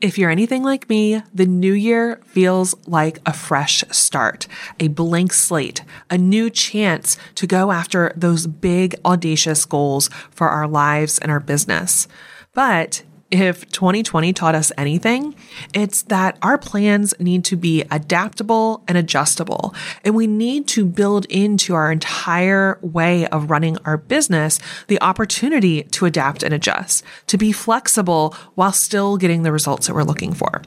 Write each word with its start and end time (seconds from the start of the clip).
If 0.00 0.16
you're 0.16 0.30
anything 0.30 0.62
like 0.62 0.88
me, 0.88 1.22
the 1.34 1.44
new 1.44 1.72
year 1.72 2.20
feels 2.24 2.72
like 2.86 3.18
a 3.26 3.32
fresh 3.32 3.82
start, 3.90 4.46
a 4.78 4.86
blank 4.86 5.32
slate, 5.32 5.82
a 6.08 6.16
new 6.16 6.50
chance 6.50 7.18
to 7.34 7.48
go 7.48 7.72
after 7.72 8.12
those 8.14 8.46
big, 8.46 8.94
audacious 9.04 9.64
goals 9.64 10.08
for 10.30 10.50
our 10.50 10.68
lives 10.68 11.18
and 11.18 11.32
our 11.32 11.40
business. 11.40 12.06
But 12.54 13.02
if 13.30 13.68
2020 13.72 14.32
taught 14.32 14.54
us 14.54 14.72
anything, 14.78 15.34
it's 15.74 16.02
that 16.02 16.38
our 16.40 16.56
plans 16.56 17.12
need 17.20 17.44
to 17.44 17.56
be 17.56 17.82
adaptable 17.90 18.82
and 18.88 18.96
adjustable. 18.96 19.74
And 20.02 20.14
we 20.14 20.26
need 20.26 20.66
to 20.68 20.86
build 20.86 21.26
into 21.26 21.74
our 21.74 21.92
entire 21.92 22.78
way 22.80 23.26
of 23.26 23.50
running 23.50 23.76
our 23.84 23.98
business 23.98 24.58
the 24.86 25.00
opportunity 25.02 25.82
to 25.82 26.06
adapt 26.06 26.42
and 26.42 26.54
adjust, 26.54 27.04
to 27.26 27.36
be 27.36 27.52
flexible 27.52 28.34
while 28.54 28.72
still 28.72 29.18
getting 29.18 29.42
the 29.42 29.52
results 29.52 29.86
that 29.86 29.94
we're 29.94 30.04
looking 30.04 30.32
for. 30.32 30.62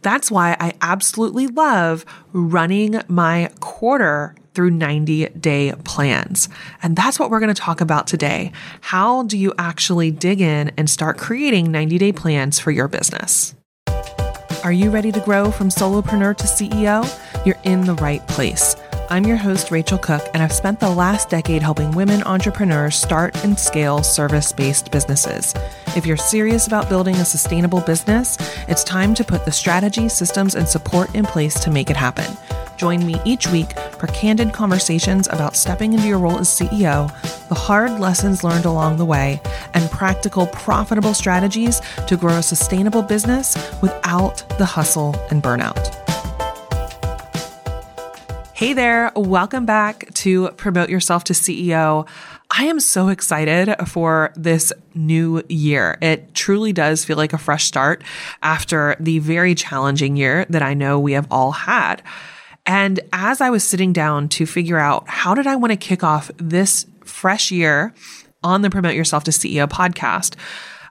That's 0.00 0.30
why 0.30 0.56
I 0.58 0.72
absolutely 0.80 1.48
love 1.48 2.06
running 2.32 3.02
my 3.08 3.50
quarter 3.60 4.34
through 4.56 4.70
90 4.70 5.26
day 5.38 5.72
plans. 5.84 6.48
And 6.82 6.96
that's 6.96 7.20
what 7.20 7.30
we're 7.30 7.40
going 7.40 7.54
to 7.54 7.60
talk 7.60 7.80
about 7.80 8.06
today. 8.06 8.50
How 8.80 9.22
do 9.22 9.36
you 9.36 9.52
actually 9.58 10.10
dig 10.10 10.40
in 10.40 10.72
and 10.76 10.90
start 10.90 11.18
creating 11.18 11.70
90 11.70 11.98
day 11.98 12.12
plans 12.12 12.58
for 12.58 12.70
your 12.72 12.88
business? 12.88 13.54
Are 14.64 14.72
you 14.72 14.90
ready 14.90 15.12
to 15.12 15.20
grow 15.20 15.52
from 15.52 15.68
solopreneur 15.68 16.36
to 16.38 16.44
CEO? 16.44 17.06
You're 17.46 17.60
in 17.62 17.82
the 17.82 17.94
right 17.94 18.26
place. 18.26 18.74
I'm 19.08 19.24
your 19.24 19.36
host, 19.36 19.70
Rachel 19.70 19.98
Cook, 19.98 20.26
and 20.34 20.42
I've 20.42 20.52
spent 20.52 20.80
the 20.80 20.90
last 20.90 21.28
decade 21.28 21.62
helping 21.62 21.92
women 21.92 22.24
entrepreneurs 22.24 22.96
start 22.96 23.36
and 23.44 23.56
scale 23.56 24.02
service 24.02 24.52
based 24.52 24.90
businesses. 24.90 25.54
If 25.94 26.04
you're 26.06 26.16
serious 26.16 26.66
about 26.66 26.88
building 26.88 27.14
a 27.14 27.24
sustainable 27.24 27.82
business, 27.82 28.36
it's 28.66 28.82
time 28.82 29.14
to 29.14 29.22
put 29.22 29.44
the 29.44 29.52
strategy, 29.52 30.08
systems, 30.08 30.56
and 30.56 30.66
support 30.66 31.14
in 31.14 31.24
place 31.24 31.60
to 31.60 31.70
make 31.70 31.88
it 31.88 31.96
happen. 31.96 32.36
Join 32.76 33.06
me 33.06 33.18
each 33.24 33.46
week 33.48 33.72
for 33.98 34.06
candid 34.08 34.52
conversations 34.52 35.28
about 35.28 35.56
stepping 35.56 35.94
into 35.94 36.06
your 36.06 36.18
role 36.18 36.38
as 36.38 36.48
CEO, 36.48 37.08
the 37.48 37.54
hard 37.54 37.98
lessons 37.98 38.44
learned 38.44 38.66
along 38.66 38.98
the 38.98 39.04
way, 39.04 39.40
and 39.72 39.90
practical, 39.90 40.46
profitable 40.48 41.14
strategies 41.14 41.80
to 42.06 42.16
grow 42.18 42.36
a 42.36 42.42
sustainable 42.42 43.02
business 43.02 43.56
without 43.80 44.46
the 44.58 44.66
hustle 44.66 45.16
and 45.30 45.42
burnout. 45.42 45.94
Hey 48.52 48.74
there, 48.74 49.10
welcome 49.16 49.64
back 49.64 50.12
to 50.14 50.50
Promote 50.52 50.90
Yourself 50.90 51.24
to 51.24 51.32
CEO. 51.32 52.06
I 52.50 52.64
am 52.64 52.80
so 52.80 53.08
excited 53.08 53.74
for 53.86 54.32
this 54.36 54.72
new 54.94 55.42
year. 55.48 55.98
It 56.00 56.34
truly 56.34 56.72
does 56.72 57.04
feel 57.04 57.16
like 57.16 57.32
a 57.32 57.38
fresh 57.38 57.64
start 57.64 58.02
after 58.42 58.96
the 59.00 59.18
very 59.18 59.54
challenging 59.54 60.16
year 60.16 60.44
that 60.50 60.62
I 60.62 60.74
know 60.74 61.00
we 61.00 61.12
have 61.12 61.26
all 61.30 61.52
had. 61.52 62.02
And 62.66 63.00
as 63.12 63.40
I 63.40 63.50
was 63.50 63.62
sitting 63.64 63.92
down 63.92 64.28
to 64.30 64.46
figure 64.46 64.78
out 64.78 65.08
how 65.08 65.34
did 65.34 65.46
I 65.46 65.56
want 65.56 65.72
to 65.72 65.76
kick 65.76 66.02
off 66.02 66.30
this 66.36 66.86
fresh 67.04 67.50
year 67.50 67.94
on 68.42 68.62
the 68.62 68.70
Promote 68.70 68.94
Yourself 68.94 69.24
to 69.24 69.30
CEO 69.30 69.68
podcast, 69.68 70.34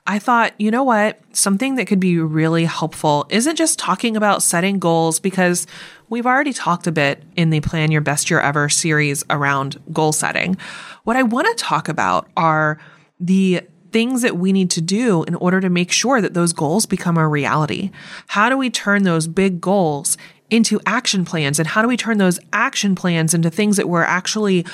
I 0.08 0.20
thought, 0.20 0.54
you 0.60 0.70
know 0.70 0.84
what? 0.84 1.20
Something 1.34 1.76
that 1.76 1.88
could 1.88 2.00
be 2.00 2.20
really 2.20 2.66
helpful 2.66 3.26
isn't 3.30 3.56
just 3.56 3.80
talking 3.80 4.16
about 4.16 4.44
setting 4.44 4.78
goals 4.78 5.20
because 5.20 5.66
we've 6.10 6.28
already 6.28 6.54
talked 6.54 6.86
a 6.86 6.92
bit 6.92 7.24
in 7.36 7.50
the 7.50 7.60
Plan 7.60 7.92
Your 7.92 8.02
Best 8.02 8.30
Year 8.30 8.40
Ever 8.40 8.70
series 8.70 9.24
around 9.30 9.82
goal 9.92 10.14
setting. 10.14 10.58
What 11.06 11.16
I 11.16 11.24
want 11.24 11.48
to 11.48 11.64
talk 11.64 11.90
about 11.90 12.30
are 12.38 12.80
the 13.20 13.62
things 13.92 14.22
that 14.22 14.38
we 14.38 14.52
need 14.52 14.70
to 14.70 14.82
do 14.82 15.24
in 15.24 15.36
order 15.36 15.62
to 15.62 15.70
make 15.70 15.92
sure 15.92 16.22
that 16.22 16.34
those 16.34 16.54
goals 16.54 16.86
become 16.86 17.18
a 17.18 17.28
reality. 17.28 17.92
How 18.28 18.50
do 18.50 18.58
we 18.58 18.70
turn 18.70 19.04
those 19.04 19.26
big 19.26 19.62
goals 19.62 20.18
into 20.50 20.80
action 20.86 21.26
plans 21.26 21.60
and 21.60 21.68
how 21.68 21.82
do 21.82 21.88
we 21.88 21.98
turn 21.98 22.18
those 22.18 22.40
action 22.54 22.96
plans 22.96 23.34
into 23.34 23.50
things 23.50 23.78
that 23.78 23.90
we're 23.90 24.04
actually 24.04 24.66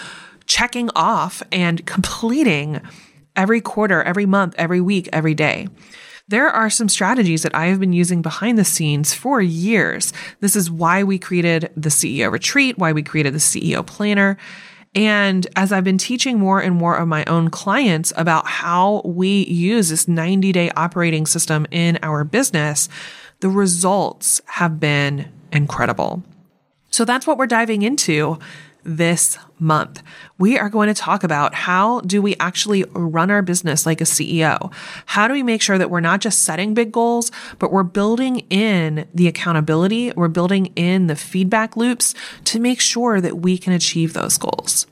checking 0.46 0.90
off 0.96 1.42
and 1.52 1.86
completing 1.86 2.82
every 3.36 3.62
quarter, 3.62 4.04
every 4.04 4.26
month, 4.26 4.54
every 4.58 4.82
week, 4.82 5.08
every 5.14 5.34
day. 5.34 5.68
There 6.28 6.50
are 6.50 6.70
some 6.70 6.90
strategies 6.90 7.44
that 7.44 7.56
I 7.56 7.68
have 7.68 7.80
been 7.80 7.94
using 7.94 8.22
behind 8.22 8.58
the 8.58 8.66
scenes 8.66 9.14
for 9.14 9.42
years. 9.42 10.14
This 10.40 10.56
is 10.56 10.72
why 10.72 11.04
we 11.04 11.20
created 11.20 11.72
the 11.76 11.90
CEO 11.90 12.32
retreat, 12.32 12.78
why 12.78 12.94
we 12.94 13.04
created 13.04 13.34
the 13.34 13.40
CEO 13.40 13.86
planner. 13.86 14.38
And 14.94 15.48
as 15.56 15.72
I've 15.72 15.84
been 15.84 15.98
teaching 15.98 16.38
more 16.38 16.62
and 16.62 16.76
more 16.76 16.96
of 16.96 17.08
my 17.08 17.24
own 17.26 17.50
clients 17.50 18.12
about 18.16 18.46
how 18.46 19.02
we 19.06 19.46
use 19.46 19.90
this 19.90 20.08
90 20.08 20.52
day 20.52 20.70
operating 20.72 21.26
system 21.26 21.66
in 21.72 21.98
our 22.04 22.24
business, 22.24 22.90
the 23.40 23.50
results 23.50 24.42
have 24.46 24.80
been 24.80 25.32
incredible. 25.52 26.24
So 26.90 27.06
that's 27.06 27.26
what 27.26 27.38
we're 27.38 27.48
diving 27.48 27.82
into 27.82 28.38
this 28.84 29.38
month. 29.60 30.02
We 30.38 30.58
are 30.58 30.70
going 30.70 30.88
to 30.88 30.94
talk 30.94 31.24
about 31.24 31.54
how 31.54 32.02
do 32.02 32.22
we 32.22 32.36
actually 32.40 32.84
run 32.94 33.30
our 33.30 33.42
business 33.42 33.86
like 33.86 34.02
a 34.02 34.06
CEO? 34.06 34.74
How 35.06 35.28
do 35.28 35.34
we 35.34 35.44
make 35.44 35.62
sure 35.62 35.78
that 35.78 35.90
we're 35.90 36.00
not 36.00 36.20
just 36.20 36.44
setting 36.44 36.74
big 36.74 36.92
goals, 36.92 37.32
but 37.60 37.72
we're 37.72 37.84
building 37.84 38.40
in 38.50 39.08
the 39.14 39.28
accountability, 39.28 40.12
we're 40.14 40.28
building 40.30 40.68
in 40.76 41.08
the 41.08 41.16
feedback 41.16 41.78
loops 41.78 42.14
to 42.46 42.60
make 42.60 42.82
sure 42.82 43.22
that 43.22 43.38
we 43.38 43.58
can 43.58 43.74
achieve 43.74 44.14
those 44.14 44.38
goals. 44.38 44.88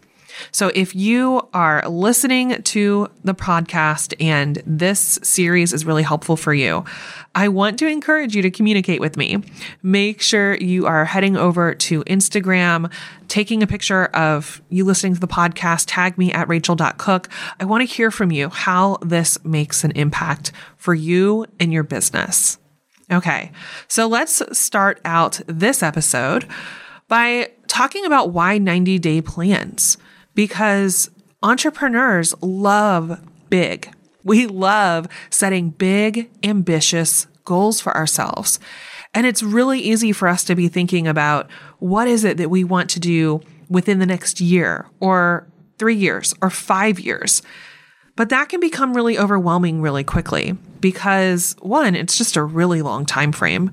So 0.52 0.72
if 0.74 0.96
you 0.96 1.48
are 1.54 1.88
listening 1.88 2.62
to 2.64 3.08
the 3.24 3.34
podcast 3.34 4.14
and 4.20 4.62
this 4.66 5.20
series 5.24 5.74
is 5.74 5.86
really 5.86 6.04
helpful 6.04 6.38
for 6.38 6.54
you, 6.54 6.86
I 7.36 7.48
want 7.48 7.80
to 7.80 7.88
encourage 7.88 8.36
you 8.36 8.42
to 8.42 8.52
communicate 8.52 9.00
with 9.00 9.18
me. 9.18 9.44
Make 9.84 10.22
sure 10.22 10.56
you 10.56 10.88
are 10.88 11.06
heading 11.06 11.38
over 11.38 11.76
to 11.76 12.04
Instagram, 12.04 12.92
taking 13.28 13.62
a 13.64 13.68
picture 13.68 14.06
of 14.06 14.62
you 14.70 14.84
listening 14.84 15.14
to 15.14 15.20
the 15.20 15.28
podcast, 15.28 15.86
tag 15.88 16.18
me 16.18 16.32
at 16.34 16.48
rachel.cook. 16.50 17.30
I 17.60 17.66
want 17.66 17.82
to 17.88 17.94
hear 17.94 18.12
from 18.12 18.32
you 18.32 18.50
how 18.50 18.98
this 19.02 19.44
makes 19.44 19.84
an 19.84 19.92
impact 19.92 20.52
for 20.78 20.94
you 20.94 21.46
and 21.60 21.72
your 21.72 21.84
business. 21.84 22.58
Okay, 23.12 23.52
so 23.88 24.08
let's 24.08 24.42
start 24.58 25.02
out 25.04 25.42
this 25.48 25.82
episode 25.82 26.48
by 27.08 27.52
talking 27.68 28.06
about 28.06 28.32
why 28.32 28.58
90 28.58 29.00
day 29.00 29.22
plans 29.22 29.98
because 30.40 31.12
entrepreneurs 31.44 32.34
love 32.42 33.20
big. 33.50 33.94
We 34.24 34.48
love 34.48 35.10
setting 35.30 35.72
big, 35.72 36.32
ambitious 36.42 37.28
goals 37.44 37.82
for 37.82 37.94
ourselves. 37.94 38.58
And 39.14 39.28
it's 39.28 39.44
really 39.44 39.82
easy 39.82 40.14
for 40.14 40.30
us 40.30 40.46
to 40.46 40.56
be 40.56 40.70
thinking 40.70 41.10
about 41.10 41.52
what 41.80 42.08
is 42.08 42.24
it 42.24 42.38
that 42.38 42.50
we 42.50 42.64
want 42.64 42.90
to 42.92 43.02
do 43.02 43.42
within 43.68 44.00
the 44.00 44.06
next 44.06 44.40
year 44.40 44.88
or 45.02 45.46
three 45.78 45.98
years 45.98 46.34
or 46.42 46.50
five 46.50 47.02
years. 47.02 47.42
But 48.20 48.28
that 48.28 48.50
can 48.50 48.60
become 48.60 48.94
really 48.94 49.18
overwhelming 49.18 49.82
really 49.82 50.04
quickly 50.04 50.58
because 50.82 51.56
one, 51.62 51.96
it's 51.96 52.18
just 52.18 52.36
a 52.36 52.44
really 52.44 52.82
long 52.82 53.06
time 53.06 53.32
frame. 53.32 53.72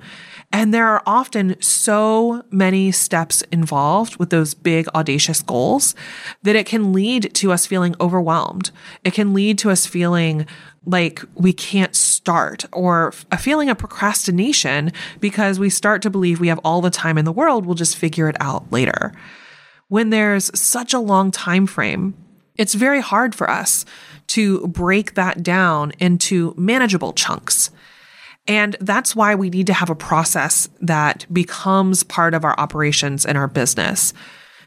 And 0.53 0.73
there 0.73 0.87
are 0.87 1.03
often 1.05 1.61
so 1.61 2.45
many 2.53 2.93
steps 2.93 3.43
involved 3.51 4.19
with 4.19 4.31
those 4.31 4.55
big, 4.55 4.87
audacious 4.95 5.43
goals 5.43 5.97
that 6.45 6.55
it 6.55 6.65
can 6.65 6.93
lead 6.93 7.35
to 7.35 7.51
us 7.51 7.67
feeling 7.67 7.97
overwhelmed. 8.01 8.71
It 9.03 9.15
can 9.15 9.35
lead 9.35 9.59
to 9.59 9.71
us 9.71 9.85
feeling 9.85 10.47
like 10.85 11.25
we 11.35 11.53
can't 11.53 11.97
start 11.97 12.67
or 12.73 13.09
uh, 13.09 13.17
a 13.33 13.39
feeling 13.39 13.69
of 13.69 13.79
procrastination 13.79 14.93
because 15.19 15.59
we 15.59 15.71
start 15.71 16.03
to 16.03 16.11
believe 16.11 16.39
we 16.39 16.47
have 16.47 16.61
all 16.63 16.81
the 16.81 16.91
time 16.91 17.19
in 17.19 17.25
the 17.25 17.33
world, 17.33 17.67
we'll 17.67 17.75
just 17.75 17.97
figure 17.97 18.29
it 18.29 18.37
out 18.39 18.71
later. 18.71 19.13
When 19.89 20.11
there's 20.11 20.57
such 20.57 20.95
a 20.95 21.01
long 21.01 21.33
time 21.33 21.67
frame, 21.67 22.15
it's 22.57 22.75
very 22.75 23.01
hard 23.01 23.35
for 23.35 23.51
us 23.51 23.85
to 24.29 24.67
break 24.69 25.15
that 25.15 25.43
down 25.43 25.93
into 25.99 26.55
manageable 26.57 27.13
chunks. 27.13 27.71
And 28.49 28.77
that's 28.81 29.17
why 29.17 29.35
we 29.35 29.51
need 29.51 29.67
to 29.67 29.75
have 29.75 29.91
a 29.91 29.95
process 29.95 30.69
that 30.81 31.27
becomes 31.33 32.03
part 32.03 32.35
of 32.35 32.45
our 32.45 32.59
operations 32.59 33.27
and 33.27 33.37
our 33.37 33.49
business. 33.49 34.13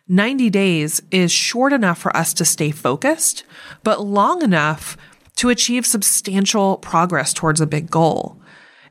90 0.07 0.49
days 0.49 1.01
is 1.11 1.31
short 1.31 1.71
enough 1.71 1.99
for 1.99 2.15
us 2.15 2.33
to 2.33 2.45
stay 2.45 2.71
focused, 2.71 3.43
but 3.83 4.01
long 4.01 4.41
enough 4.41 4.97
to 5.35 5.49
achieve 5.49 5.85
substantial 5.85 6.77
progress 6.77 7.33
towards 7.33 7.61
a 7.61 7.67
big 7.67 7.89
goal. 7.89 8.41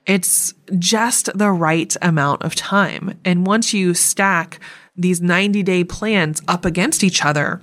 It's 0.06 0.54
just 0.78 1.28
the 1.36 1.50
right 1.50 1.94
amount 2.00 2.42
of 2.42 2.54
time. 2.54 3.18
And 3.24 3.46
once 3.46 3.74
you 3.74 3.92
stack 3.92 4.58
these 4.96 5.20
90 5.20 5.62
day 5.62 5.84
plans 5.84 6.40
up 6.48 6.64
against 6.64 7.04
each 7.04 7.24
other, 7.24 7.60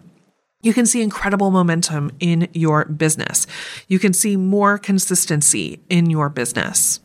you 0.65 0.73
can 0.73 0.87
see 0.87 1.03
incredible 1.03 1.51
momentum 1.51 2.09
in 2.19 2.49
your 2.53 2.85
business. 2.85 3.45
You 3.87 3.99
can 3.99 4.13
see 4.13 4.35
more 4.35 4.79
consistency 4.79 5.79
in 5.89 6.09
your 6.09 6.27
business. 6.27 7.01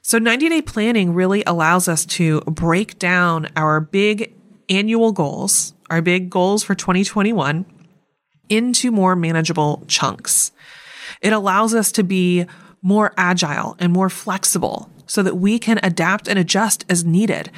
So 0.00 0.18
90 0.18 0.48
day 0.48 0.62
planning 0.62 1.12
really 1.12 1.44
allows 1.46 1.86
us 1.86 2.06
to 2.06 2.40
break 2.40 2.98
down 2.98 3.48
our 3.56 3.78
big 3.78 4.34
annual 4.70 5.12
goals, 5.12 5.74
our 5.90 6.00
big 6.00 6.30
goals 6.30 6.62
for 6.62 6.74
2021 6.74 7.66
into 8.48 8.90
more 8.90 9.14
manageable 9.14 9.84
chunks. 9.86 10.50
It 11.20 11.34
allows 11.34 11.74
us 11.74 11.92
to 11.92 12.02
be 12.02 12.46
more 12.80 13.12
agile 13.18 13.76
and 13.78 13.92
more 13.92 14.08
flexible 14.08 14.90
so 15.06 15.22
that 15.22 15.36
we 15.36 15.58
can 15.58 15.78
adapt 15.82 16.26
and 16.26 16.38
adjust 16.38 16.86
as 16.88 17.04
needed. 17.04 17.50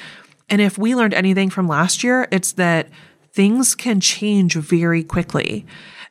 And 0.49 0.61
if 0.61 0.76
we 0.76 0.97
learned 0.97 1.15
anything 1.15 1.50
from 1.50 1.69
last 1.69 2.03
year, 2.03 2.26
it's 2.33 2.50
that 2.53 2.88
things 3.32 3.75
can 3.75 4.00
change 4.00 4.55
very 4.55 5.03
quickly. 5.03 5.67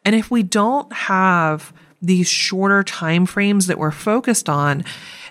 And 0.06 0.16
if 0.16 0.31
we 0.31 0.44
don't 0.44 0.92
have 0.94 1.74
these 2.01 2.30
shorter 2.30 2.83
time 2.83 3.25
frames 3.25 3.68
that 3.68 3.77
we're 3.77 3.92
focused 3.92 4.48
on, 4.48 4.86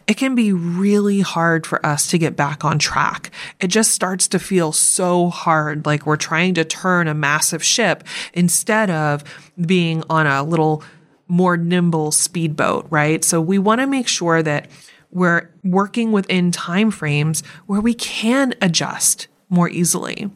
it 0.06 0.17
can 0.17 0.35
be 0.35 0.52
really 0.52 1.20
hard 1.20 1.67
for 1.67 1.85
us 1.85 2.06
to 2.08 2.19
get 2.19 2.35
back 2.35 2.64
on 2.64 2.79
track. 2.79 3.31
It 3.61 3.69
just 3.69 3.93
starts 3.93 4.26
to 4.29 4.38
feel 4.38 4.73
so 4.73 5.29
hard, 5.29 5.85
like 5.85 6.06
we're 6.06 6.17
trying 6.17 6.55
to 6.55 6.64
turn 6.64 7.08
a 7.08 7.14
massive 7.14 7.62
ship 7.62 8.05
instead 8.32 8.91
of 8.91 9.23
being 9.61 10.02
on 10.08 10.26
a 10.26 10.43
little 10.43 10.82
more 11.26 11.58
nimble 11.58 12.11
speedboat, 12.11 12.87
right? 12.88 13.23
So 13.23 13.41
we 13.41 13.58
want 13.58 13.82
to 13.82 13.87
make 13.87 14.08
sure 14.08 14.43
that 14.43 14.70
we're 15.11 15.50
working 15.62 16.11
within 16.12 16.52
time 16.52 16.91
frames 16.91 17.43
where 17.67 17.81
we 17.81 17.93
can 17.93 18.55
adjust 18.62 19.29
more 19.50 19.69
easily. 19.69 20.31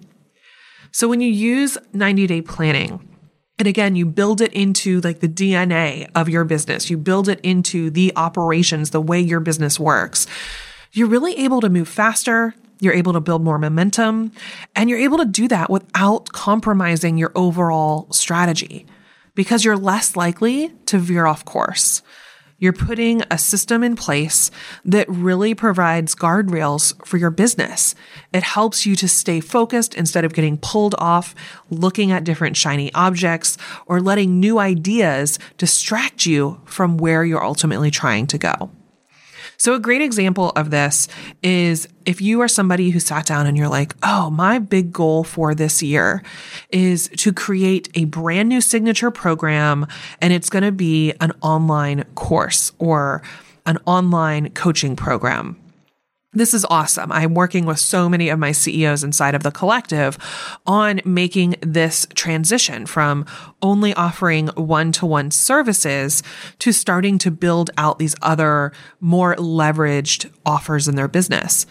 So 0.92 1.08
when 1.08 1.20
you 1.20 1.30
use 1.30 1.78
90 1.92 2.26
day 2.26 2.42
planning, 2.42 3.08
and 3.58 3.68
again, 3.68 3.96
you 3.96 4.06
build 4.06 4.40
it 4.40 4.52
into 4.52 5.00
like 5.00 5.20
the 5.20 5.28
DNA 5.28 6.10
of 6.14 6.28
your 6.28 6.44
business. 6.44 6.90
You 6.90 6.98
build 6.98 7.28
it 7.28 7.40
into 7.42 7.90
the 7.90 8.12
operations, 8.16 8.90
the 8.90 9.00
way 9.00 9.20
your 9.20 9.40
business 9.40 9.78
works. 9.78 10.26
You're 10.92 11.08
really 11.08 11.38
able 11.38 11.60
to 11.60 11.68
move 11.68 11.88
faster. 11.88 12.54
You're 12.80 12.92
able 12.92 13.12
to 13.12 13.20
build 13.20 13.42
more 13.42 13.58
momentum 13.58 14.32
and 14.74 14.90
you're 14.90 14.98
able 14.98 15.18
to 15.18 15.24
do 15.24 15.48
that 15.48 15.70
without 15.70 16.30
compromising 16.32 17.16
your 17.16 17.30
overall 17.34 18.10
strategy 18.10 18.86
because 19.34 19.64
you're 19.64 19.76
less 19.76 20.16
likely 20.16 20.72
to 20.86 20.98
veer 20.98 21.24
off 21.24 21.44
course. 21.44 22.02
You're 22.62 22.72
putting 22.72 23.24
a 23.28 23.38
system 23.38 23.82
in 23.82 23.96
place 23.96 24.52
that 24.84 25.08
really 25.08 25.52
provides 25.52 26.14
guardrails 26.14 26.94
for 27.04 27.16
your 27.16 27.30
business. 27.30 27.96
It 28.32 28.44
helps 28.44 28.86
you 28.86 28.94
to 28.94 29.08
stay 29.08 29.40
focused 29.40 29.94
instead 29.94 30.24
of 30.24 30.32
getting 30.32 30.58
pulled 30.58 30.94
off, 30.96 31.34
looking 31.70 32.12
at 32.12 32.22
different 32.22 32.56
shiny 32.56 32.94
objects, 32.94 33.58
or 33.86 34.00
letting 34.00 34.38
new 34.38 34.60
ideas 34.60 35.40
distract 35.58 36.24
you 36.24 36.60
from 36.64 36.98
where 36.98 37.24
you're 37.24 37.44
ultimately 37.44 37.90
trying 37.90 38.28
to 38.28 38.38
go. 38.38 38.70
So, 39.62 39.74
a 39.74 39.78
great 39.78 40.02
example 40.02 40.50
of 40.56 40.70
this 40.70 41.06
is 41.40 41.86
if 42.04 42.20
you 42.20 42.40
are 42.40 42.48
somebody 42.48 42.90
who 42.90 42.98
sat 42.98 43.26
down 43.26 43.46
and 43.46 43.56
you're 43.56 43.68
like, 43.68 43.94
oh, 44.02 44.28
my 44.28 44.58
big 44.58 44.92
goal 44.92 45.22
for 45.22 45.54
this 45.54 45.84
year 45.84 46.24
is 46.70 47.08
to 47.18 47.32
create 47.32 47.88
a 47.94 48.06
brand 48.06 48.48
new 48.48 48.60
signature 48.60 49.12
program, 49.12 49.86
and 50.20 50.32
it's 50.32 50.50
going 50.50 50.64
to 50.64 50.72
be 50.72 51.12
an 51.20 51.30
online 51.42 52.02
course 52.16 52.72
or 52.80 53.22
an 53.64 53.78
online 53.86 54.50
coaching 54.50 54.96
program. 54.96 55.61
This 56.34 56.55
is 56.55 56.64
awesome. 56.70 57.12
I'm 57.12 57.34
working 57.34 57.67
with 57.67 57.79
so 57.79 58.08
many 58.08 58.31
of 58.31 58.38
my 58.38 58.52
CEOs 58.52 59.05
inside 59.05 59.34
of 59.34 59.43
the 59.43 59.50
collective 59.50 60.17
on 60.67 61.02
making 61.05 61.56
this 61.61 62.06
transition 62.14 62.87
from 62.87 63.26
only 63.61 63.93
offering 63.93 64.49
one 64.49 64.93
to 64.93 65.05
one 65.05 65.31
services 65.31 66.23
to 66.61 66.73
starting 66.73 67.19
to 67.19 67.31
build 67.31 67.70
out 67.76 67.99
these 67.99 68.14
other 68.23 68.73
more 68.99 69.37
leveraged 69.37 70.31
offers 70.46 70.88
in 70.88 70.96
their 70.96 71.06
business. 71.06 71.67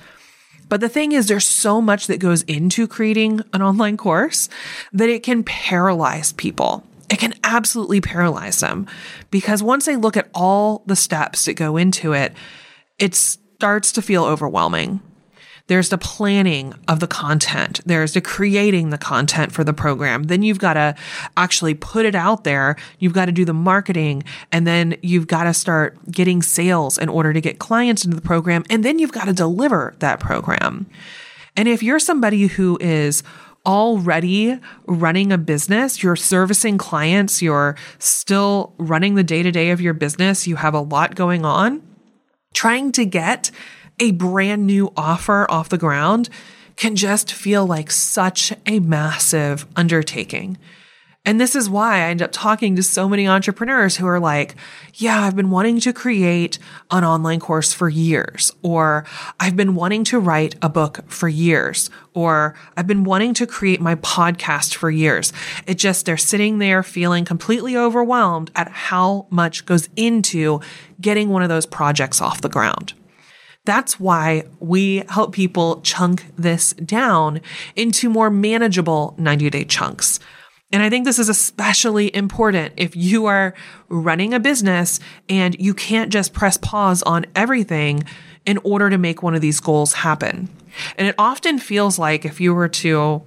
But 0.70 0.80
the 0.80 0.90
thing 0.90 1.12
is, 1.12 1.28
there's 1.28 1.48
so 1.48 1.82
much 1.82 2.06
that 2.06 2.20
goes 2.20 2.44
into 2.44 2.88
creating 2.88 3.42
an 3.54 3.64
online 3.64 3.98
course 3.98 4.48
that 4.94 5.10
it 5.10 5.24
can 5.24 5.44
paralyze 5.44 6.34
people. 6.34 6.86
It 7.10 7.18
can 7.18 7.34
absolutely 7.44 8.00
paralyze 8.00 8.60
them 8.60 8.86
because 9.32 9.64
once 9.64 9.86
they 9.86 9.96
look 9.96 10.16
at 10.16 10.30
all 10.36 10.84
the 10.86 10.96
steps 10.96 11.46
that 11.46 11.56
go 11.56 11.78
into 11.78 12.14
it, 12.14 12.34
it's 13.00 13.40
starts 13.62 13.92
to 13.92 14.02
feel 14.02 14.24
overwhelming. 14.24 15.00
There's 15.68 15.90
the 15.90 15.98
planning 16.00 16.74
of 16.88 17.00
the 17.00 17.06
content. 17.06 17.80
There's 17.86 18.14
the 18.14 18.20
creating 18.20 18.90
the 18.90 18.98
content 18.98 19.52
for 19.52 19.64
the 19.64 19.72
program. 19.72 20.24
Then 20.24 20.42
you've 20.42 20.58
got 20.58 20.74
to 20.74 20.96
actually 21.38 21.76
put 21.76 22.08
it 22.08 22.16
out 22.16 22.44
there. 22.44 22.76
You've 22.98 23.14
got 23.14 23.26
to 23.26 23.32
do 23.32 23.46
the 23.46 23.54
marketing 23.54 24.24
and 24.52 24.66
then 24.66 24.98
you've 25.04 25.28
got 25.28 25.44
to 25.44 25.54
start 25.54 25.96
getting 26.10 26.42
sales 26.42 26.98
in 26.98 27.08
order 27.08 27.34
to 27.34 27.40
get 27.40 27.60
clients 27.60 28.04
into 28.04 28.16
the 28.16 28.24
program. 28.24 28.64
And 28.68 28.84
then 28.84 28.98
you've 28.98 29.12
got 29.12 29.26
to 29.26 29.34
deliver 29.34 29.94
that 30.00 30.20
program. 30.20 30.88
And 31.56 31.68
if 31.68 31.84
you're 31.84 32.00
somebody 32.00 32.48
who 32.48 32.80
is 32.82 33.22
already 33.64 34.60
running 34.88 35.32
a 35.32 35.38
business, 35.38 36.02
you're 36.02 36.16
servicing 36.16 36.80
clients, 36.80 37.44
you're 37.44 37.76
still 38.00 38.74
running 38.80 39.14
the 39.14 39.24
day 39.24 39.44
to 39.44 39.52
day 39.52 39.70
of 39.70 39.80
your 39.80 39.94
business, 39.94 40.48
you 40.48 40.56
have 40.56 40.74
a 40.74 40.82
lot 40.82 41.14
going 41.14 41.46
on, 41.46 41.84
trying 42.54 42.92
to 42.94 43.06
get 43.06 43.52
a 44.00 44.12
brand 44.12 44.66
new 44.66 44.92
offer 44.98 45.50
off 45.50 45.70
the 45.70 45.78
ground 45.78 46.30
can 46.76 46.96
just 46.96 47.32
feel 47.32 47.66
like 47.66 47.92
such 47.92 48.54
a 48.66 48.80
massive 48.80 49.66
undertaking. 49.76 50.58
And 51.24 51.40
this 51.40 51.56
is 51.56 51.70
why 51.70 51.98
I 51.98 52.10
end 52.10 52.24
up 52.24 52.32
talking 52.32 52.76
to 52.76 52.82
so 52.82 53.08
many 53.08 53.28
entrepreneurs 53.28 53.98
who 53.98 54.08
are 54.08 54.20
like, 54.20 54.56
yeah, 54.96 55.22
I've 55.22 55.36
been 55.36 55.52
wanting 55.52 55.80
to 55.82 55.94
create 55.94 56.58
an 56.90 57.04
online 57.04 57.40
course 57.40 57.72
for 57.74 57.90
years, 57.90 58.52
or 58.64 59.06
I've 59.40 59.56
been 59.56 59.76
wanting 59.76 60.04
to 60.06 60.20
write 60.20 60.56
a 60.64 60.70
book 60.70 61.02
for 61.08 61.30
years, 61.30 61.92
or 62.16 62.56
I've 62.76 62.88
been 62.88 63.04
wanting 63.04 63.36
to 63.36 63.46
create 63.46 63.80
my 63.80 63.94
podcast 63.96 64.74
for 64.74 64.90
years. 64.90 65.32
It 65.68 65.76
just, 65.76 66.08
they're 66.08 66.18
sitting 66.18 66.58
there 66.58 66.82
feeling 66.82 67.24
completely 67.24 67.78
overwhelmed 67.78 68.50
at 68.56 68.70
how 68.70 69.28
much 69.30 69.68
goes 69.68 69.90
into 69.96 70.60
getting 71.00 71.30
one 71.30 71.44
of 71.44 71.50
those 71.50 71.68
projects 71.68 72.20
off 72.20 72.42
the 72.42 72.50
ground. 72.50 72.94
That's 73.64 74.00
why 74.00 74.46
we 74.60 75.04
help 75.08 75.34
people 75.34 75.82
chunk 75.82 76.26
this 76.36 76.74
down 76.74 77.42
into 77.76 78.10
more 78.10 78.32
manageable 78.32 79.14
90 79.20 79.52
day 79.52 79.66
chunks. 79.66 80.20
And 80.74 80.82
I 80.82 80.90
think 80.90 81.06
this 81.06 81.20
is 81.20 81.30
especially 81.30 82.16
important 82.16 82.74
if 82.78 82.96
you 82.96 83.26
are 83.26 83.54
running 83.90 84.34
a 84.34 84.40
business 84.40 85.00
and 85.28 85.56
you 85.60 85.74
can't 85.74 86.12
just 86.12 86.34
press 86.34 86.58
pause 86.58 87.04
on 87.04 87.26
everything 87.36 88.04
in 88.46 88.58
order 88.60 88.90
to 88.90 88.98
make 88.98 89.22
one 89.22 89.36
of 89.36 89.42
these 89.42 89.60
goals 89.60 89.94
happen. 89.94 90.50
And 90.98 91.08
it 91.08 91.16
often 91.18 91.60
feels 91.60 92.00
like 92.00 92.26
if 92.26 92.40
you 92.40 92.54
were 92.54 92.70
to 92.70 93.22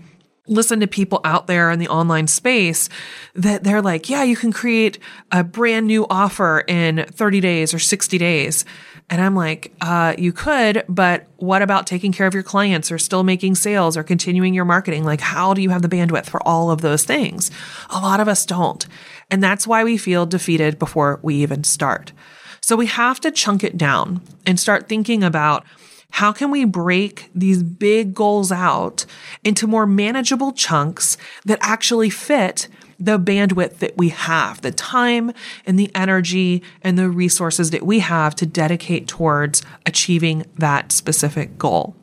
listen 0.46 0.80
to 0.80 0.86
people 0.86 1.20
out 1.24 1.46
there 1.46 1.70
in 1.70 1.78
the 1.78 1.88
online 1.88 2.26
space 2.26 2.88
that 3.34 3.64
they're 3.64 3.80
like, 3.80 4.10
yeah, 4.10 4.22
you 4.22 4.36
can 4.36 4.52
create 4.52 4.98
a 5.32 5.42
brand 5.42 5.86
new 5.86 6.06
offer 6.10 6.64
in 6.68 7.06
30 7.10 7.40
days 7.40 7.72
or 7.72 7.78
60 7.78 8.18
days. 8.18 8.64
And 9.10 9.20
I'm 9.20 9.34
like, 9.34 9.72
uh, 9.80 10.14
you 10.16 10.32
could, 10.32 10.84
but 10.88 11.26
what 11.36 11.62
about 11.62 11.86
taking 11.86 12.12
care 12.12 12.26
of 12.26 12.34
your 12.34 12.42
clients 12.42 12.90
or 12.90 12.98
still 12.98 13.22
making 13.22 13.54
sales 13.54 13.96
or 13.96 14.02
continuing 14.02 14.54
your 14.54 14.64
marketing? 14.64 15.04
Like, 15.04 15.20
how 15.20 15.54
do 15.54 15.62
you 15.62 15.70
have 15.70 15.82
the 15.82 15.88
bandwidth 15.88 16.26
for 16.26 16.46
all 16.46 16.70
of 16.70 16.80
those 16.80 17.04
things? 17.04 17.50
A 17.90 18.00
lot 18.00 18.20
of 18.20 18.28
us 18.28 18.46
don't. 18.46 18.86
And 19.30 19.42
that's 19.42 19.66
why 19.66 19.84
we 19.84 19.98
feel 19.98 20.26
defeated 20.26 20.78
before 20.78 21.20
we 21.22 21.36
even 21.36 21.64
start. 21.64 22.12
So 22.60 22.76
we 22.76 22.86
have 22.86 23.20
to 23.20 23.30
chunk 23.30 23.62
it 23.62 23.76
down 23.76 24.22
and 24.46 24.58
start 24.58 24.88
thinking 24.88 25.22
about 25.22 25.64
how 26.14 26.32
can 26.32 26.52
we 26.52 26.64
break 26.64 27.28
these 27.34 27.64
big 27.64 28.14
goals 28.14 28.52
out 28.52 29.04
into 29.42 29.66
more 29.66 29.84
manageable 29.84 30.52
chunks 30.52 31.16
that 31.44 31.58
actually 31.60 32.08
fit 32.08 32.68
the 33.00 33.18
bandwidth 33.18 33.78
that 33.78 33.96
we 33.96 34.10
have, 34.10 34.60
the 34.60 34.70
time 34.70 35.32
and 35.66 35.76
the 35.76 35.90
energy 35.92 36.62
and 36.82 36.96
the 36.96 37.10
resources 37.10 37.72
that 37.72 37.84
we 37.84 37.98
have 37.98 38.36
to 38.36 38.46
dedicate 38.46 39.08
towards 39.08 39.60
achieving 39.86 40.46
that 40.56 40.92
specific 40.92 41.58
goal. 41.58 41.96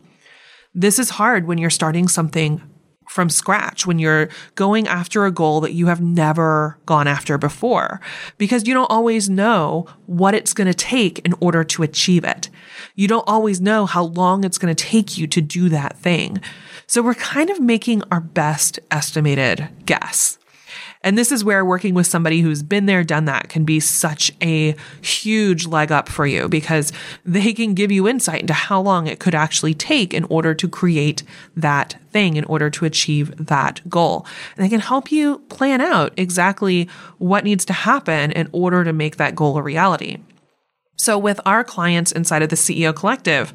This 0.76 1.00
is 1.00 1.12
hard 1.12 1.48
when 1.48 1.58
you're 1.58 1.70
starting 1.70 2.10
something 2.10 2.62
from 3.12 3.30
scratch 3.30 3.86
when 3.86 4.00
you're 4.00 4.30
going 4.56 4.88
after 4.88 5.26
a 5.26 5.32
goal 5.32 5.60
that 5.60 5.74
you 5.74 5.88
have 5.88 6.00
never 6.00 6.78
gone 6.86 7.08
after 7.08 7.38
before 7.38 8.00
because 8.38 8.66
you 8.66 8.74
don't 8.74 8.90
always 8.90 9.30
know 9.30 9.86
what 10.06 10.34
it's 10.34 10.54
going 10.54 10.66
to 10.66 10.74
take 10.74 11.20
in 11.20 11.34
order 11.42 11.62
to 11.62 11.84
achieve 11.84 12.24
it. 12.24 12.50
You 12.96 13.10
don't 13.10 13.28
always 13.28 13.60
know 13.60 13.86
how 13.86 14.04
long 14.04 14.46
it's 14.46 14.58
going 14.58 14.74
to 14.74 14.84
take 14.86 15.18
you 15.18 15.28
to 15.28 15.42
do 15.42 15.68
that 15.68 15.98
thing. 15.98 16.40
So 16.88 17.02
we're 17.02 17.14
kind 17.16 17.50
of 17.50 17.60
making 17.60 18.02
our 18.10 18.22
best 18.22 18.80
estimated 18.90 19.68
guess. 19.86 20.38
And 21.04 21.18
this 21.18 21.32
is 21.32 21.44
where 21.44 21.66
working 21.66 21.94
with 21.96 22.06
somebody 22.06 22.42
who's 22.42 22.62
been 22.62 22.86
there, 22.86 23.04
done 23.04 23.26
that 23.26 23.50
can 23.50 23.66
be 23.66 23.80
such 23.80 24.32
a 24.42 24.76
huge 25.02 25.66
leg 25.66 25.92
up 25.92 26.08
for 26.08 26.28
you 26.28 26.48
because 26.48 26.94
they 27.26 27.54
can 27.54 27.74
give 27.74 27.92
you 27.92 28.08
insight 28.08 28.42
into 28.42 28.54
how 28.54 28.80
long 28.80 29.08
it 29.08 29.20
could 29.20 29.34
actually 29.34 29.74
take 29.74 30.14
in 30.14 30.26
order 30.26 30.54
to 30.54 30.68
create 30.68 31.24
that 31.56 31.96
thing, 32.12 32.36
in 32.36 32.46
order 32.46 32.70
to 32.70 32.86
achieve 32.86 33.48
that 33.48 33.82
goal. 33.90 34.26
And 34.56 34.64
they 34.64 34.70
can 34.70 34.80
help 34.80 35.12
you 35.12 35.40
plan 35.50 35.82
out 35.82 36.14
exactly 36.18 36.88
what 37.18 37.44
needs 37.44 37.66
to 37.66 37.74
happen 37.74 38.32
in 38.32 38.48
order 38.52 38.84
to 38.84 38.94
make 38.94 39.18
that 39.18 39.36
goal 39.36 39.58
a 39.58 39.64
reality. 39.64 40.18
So, 40.98 41.18
with 41.18 41.40
our 41.48 41.64
clients 41.64 42.12
inside 42.12 42.44
of 42.44 42.50
the 42.50 42.56
CEO 42.56 42.96
Collective, 42.96 43.54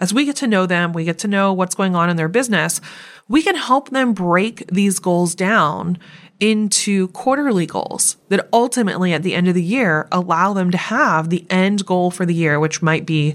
as 0.00 0.12
we 0.12 0.24
get 0.24 0.34
to 0.36 0.48
know 0.48 0.66
them, 0.66 0.92
we 0.92 1.04
get 1.04 1.16
to 1.18 1.28
know 1.28 1.52
what's 1.52 1.76
going 1.76 1.94
on 1.94 2.10
in 2.10 2.16
their 2.16 2.26
business, 2.26 2.80
we 3.28 3.40
can 3.40 3.54
help 3.54 3.90
them 3.90 4.14
break 4.14 4.66
these 4.66 4.98
goals 4.98 5.36
down 5.36 5.98
into 6.40 7.08
quarterly 7.08 7.66
goals 7.66 8.16
that 8.28 8.48
ultimately 8.52 9.12
at 9.12 9.22
the 9.22 9.34
end 9.34 9.48
of 9.48 9.54
the 9.54 9.62
year 9.62 10.06
allow 10.12 10.52
them 10.52 10.70
to 10.70 10.78
have 10.78 11.30
the 11.30 11.44
end 11.50 11.84
goal 11.84 12.10
for 12.10 12.24
the 12.24 12.34
year, 12.34 12.60
which 12.60 12.82
might 12.82 13.04
be 13.04 13.34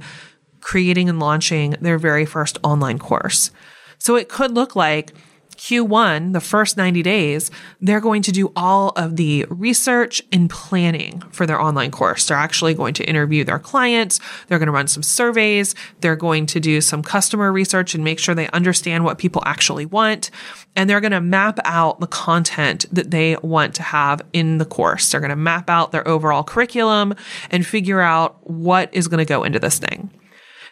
creating 0.62 1.10
and 1.10 1.20
launching 1.20 1.72
their 1.82 1.98
very 1.98 2.26
first 2.26 2.58
online 2.64 2.98
course. 2.98 3.52
So 3.98 4.16
it 4.16 4.30
could 4.30 4.52
look 4.52 4.76
like 4.76 5.14
Q1, 5.58 6.34
the 6.34 6.42
first 6.42 6.78
90 6.78 7.02
days, 7.04 7.52
they're 7.82 8.00
going 8.00 8.22
to 8.24 8.32
do 8.32 8.52
all 8.56 8.90
of 8.90 9.16
the 9.16 9.46
research 9.50 10.22
and 10.32 10.50
planning 10.50 11.22
for 11.32 11.46
their 11.46 11.60
online 11.60 11.92
course. 11.92 12.28
They're 12.28 12.38
actually 12.38 12.74
going 12.74 12.94
to 12.96 13.08
interview 13.08 13.44
their 13.44 13.60
clients. 13.60 14.20
They're 14.48 14.60
going 14.60 14.68
to 14.68 14.74
run 14.74 14.88
some 14.88 15.04
surveys. 15.04 15.76
They're 16.02 16.16
going 16.16 16.46
to 16.48 16.60
do 16.60 16.82
some 16.82 17.04
customer 17.04 17.52
research 17.52 17.96
and 17.96 18.04
make 18.04 18.20
sure 18.20 18.36
they 18.36 18.50
understand 18.50 19.06
what 19.06 19.18
people 19.18 19.42
actually 19.46 19.86
want. 19.86 20.32
And 20.76 20.90
they're 20.90 21.02
going 21.02 21.12
to 21.12 21.22
map 21.22 21.60
out 21.66 22.00
the 22.00 22.08
content 22.08 22.86
that 22.92 23.12
they 23.12 23.38
want 23.44 23.76
to 23.76 23.84
have 23.84 24.22
in 24.34 24.58
the 24.58 24.66
course. 24.66 25.12
They're 25.12 25.22
going 25.22 25.30
to 25.30 25.36
map 25.36 25.70
out 25.70 25.92
their 25.92 26.08
overall 26.08 26.44
curriculum 26.44 27.16
and 27.52 27.66
figure 27.66 28.02
out 28.02 28.50
what 28.50 28.90
is 28.94 29.08
going 29.08 29.20
to 29.20 29.26
go 29.26 29.44
into 29.44 29.60
this 29.60 29.80
thing. 29.80 30.10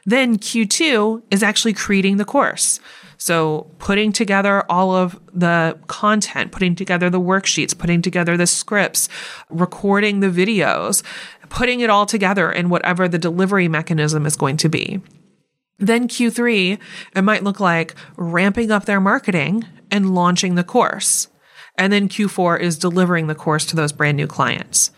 Then 0.06 0.38
Q2 0.38 1.24
is 1.32 1.44
actually 1.44 1.74
creating 1.74 2.18
the 2.18 2.26
course. 2.26 2.80
So 3.22 3.70
putting 3.78 4.12
together 4.14 4.64
all 4.68 4.96
of 4.96 5.20
the 5.32 5.78
content, 5.86 6.52
putting 6.52 6.74
together 6.74 7.08
the 7.08 7.22
worksheets, 7.22 7.78
putting 7.78 8.02
together 8.02 8.36
the 8.36 8.48
scripts, 8.48 9.10
recording 9.52 10.22
the 10.22 10.28
videos, 10.32 11.04
putting 11.48 11.82
it 11.82 11.92
all 11.92 12.08
together 12.08 12.52
in 12.52 12.70
whatever 12.70 13.08
the 13.08 13.20
delivery 13.20 13.68
mechanism 13.68 14.26
is 14.26 14.36
going 14.36 14.58
to 14.58 14.70
be. 14.70 15.02
Then 15.78 16.08
Q3, 16.08 16.80
it 17.16 17.22
might 17.22 17.44
look 17.44 17.60
like 17.60 17.94
ramping 18.18 18.72
up 18.72 18.86
their 18.86 19.00
marketing 19.00 19.66
and 19.92 20.16
launching 20.16 20.56
the 20.56 20.64
course. 20.64 21.28
And 21.78 21.94
then 21.94 22.10
Q4 22.10 22.60
is 22.60 22.80
delivering 22.80 23.28
the 23.28 23.36
course 23.36 23.68
to 23.68 23.76
those 23.76 23.92
brand 23.92 24.18
new 24.18 24.26
clients. 24.26 24.90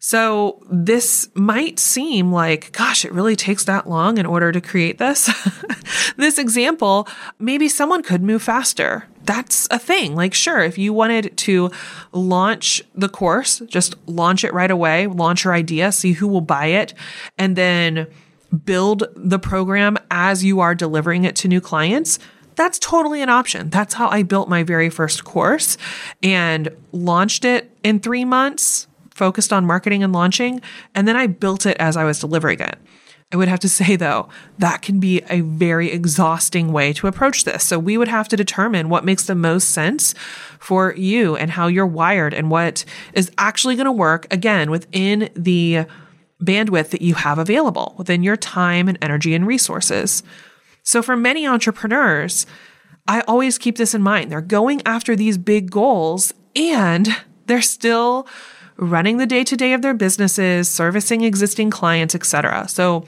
So 0.00 0.62
this 0.70 1.28
might 1.34 1.78
seem 1.78 2.32
like, 2.32 2.72
gosh, 2.72 3.04
it 3.04 3.12
really 3.12 3.36
takes 3.36 3.64
that 3.64 3.88
long 3.88 4.18
in 4.18 4.26
order 4.26 4.52
to 4.52 4.60
create 4.60 4.98
this. 4.98 5.28
this 6.16 6.38
example, 6.38 7.08
maybe 7.38 7.68
someone 7.68 8.02
could 8.02 8.22
move 8.22 8.42
faster. 8.42 9.06
That's 9.24 9.66
a 9.70 9.78
thing. 9.78 10.14
Like, 10.14 10.34
sure, 10.34 10.60
if 10.60 10.78
you 10.78 10.92
wanted 10.92 11.36
to 11.38 11.70
launch 12.12 12.82
the 12.94 13.08
course, 13.08 13.60
just 13.66 13.96
launch 14.06 14.44
it 14.44 14.54
right 14.54 14.70
away, 14.70 15.06
launch 15.06 15.44
your 15.44 15.52
idea, 15.52 15.90
see 15.92 16.12
who 16.12 16.28
will 16.28 16.40
buy 16.40 16.66
it, 16.66 16.94
and 17.36 17.56
then 17.56 18.06
build 18.64 19.04
the 19.14 19.38
program 19.38 19.98
as 20.10 20.44
you 20.44 20.60
are 20.60 20.74
delivering 20.74 21.24
it 21.24 21.36
to 21.36 21.48
new 21.48 21.60
clients 21.60 22.18
that's 22.58 22.80
totally 22.80 23.22
an 23.22 23.28
option. 23.28 23.70
That's 23.70 23.94
how 23.94 24.08
I 24.08 24.24
built 24.24 24.48
my 24.48 24.64
very 24.64 24.90
first 24.90 25.22
course 25.22 25.78
and 26.24 26.68
launched 26.90 27.44
it 27.44 27.70
in 27.84 28.00
three 28.00 28.24
months 28.24 28.87
focused 29.18 29.52
on 29.52 29.66
marketing 29.66 30.02
and 30.02 30.12
launching, 30.12 30.62
and 30.94 31.06
then 31.06 31.16
I 31.16 31.26
built 31.26 31.66
it 31.66 31.76
as 31.78 31.96
I 31.96 32.04
was 32.04 32.20
delivering 32.20 32.60
it. 32.60 32.78
I 33.30 33.36
would 33.36 33.48
have 33.48 33.60
to 33.60 33.68
say, 33.68 33.96
though, 33.96 34.30
that 34.58 34.80
can 34.80 35.00
be 35.00 35.20
a 35.28 35.42
very 35.42 35.90
exhausting 35.90 36.72
way 36.72 36.94
to 36.94 37.06
approach 37.06 37.44
this. 37.44 37.62
So, 37.64 37.78
we 37.78 37.98
would 37.98 38.08
have 38.08 38.28
to 38.28 38.36
determine 38.36 38.88
what 38.88 39.04
makes 39.04 39.26
the 39.26 39.34
most 39.34 39.70
sense 39.70 40.14
for 40.58 40.94
you 40.94 41.36
and 41.36 41.50
how 41.50 41.66
you're 41.66 41.86
wired 41.86 42.32
and 42.32 42.50
what 42.50 42.86
is 43.12 43.30
actually 43.36 43.76
going 43.76 43.84
to 43.84 43.92
work, 43.92 44.26
again, 44.32 44.70
within 44.70 45.28
the 45.36 45.84
bandwidth 46.42 46.90
that 46.90 47.02
you 47.02 47.14
have 47.14 47.38
available, 47.38 47.94
within 47.98 48.22
your 48.22 48.36
time 48.36 48.88
and 48.88 48.96
energy 49.02 49.34
and 49.34 49.46
resources. 49.46 50.22
So, 50.82 51.02
for 51.02 51.16
many 51.16 51.46
entrepreneurs, 51.46 52.46
I 53.06 53.20
always 53.22 53.58
keep 53.58 53.76
this 53.76 53.94
in 53.94 54.02
mind. 54.02 54.32
They're 54.32 54.40
going 54.40 54.80
after 54.86 55.14
these 55.14 55.36
big 55.36 55.70
goals 55.70 56.32
and 56.56 57.08
they're 57.46 57.62
still 57.62 58.26
running 58.78 59.18
the 59.18 59.26
day 59.26 59.44
to 59.44 59.56
day 59.56 59.72
of 59.72 59.82
their 59.82 59.94
businesses, 59.94 60.68
servicing 60.68 61.22
existing 61.22 61.70
clients, 61.70 62.14
etc. 62.14 62.66
So 62.68 63.04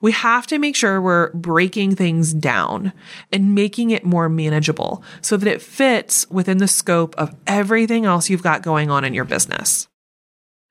we 0.00 0.12
have 0.12 0.46
to 0.46 0.58
make 0.58 0.74
sure 0.74 1.00
we're 1.00 1.30
breaking 1.32 1.94
things 1.94 2.32
down 2.32 2.92
and 3.32 3.54
making 3.54 3.90
it 3.90 4.04
more 4.04 4.28
manageable 4.28 5.04
so 5.20 5.36
that 5.36 5.48
it 5.48 5.60
fits 5.60 6.28
within 6.30 6.58
the 6.58 6.68
scope 6.68 7.14
of 7.18 7.34
everything 7.46 8.06
else 8.06 8.30
you've 8.30 8.42
got 8.42 8.62
going 8.62 8.90
on 8.90 9.04
in 9.04 9.12
your 9.12 9.26
business. 9.26 9.89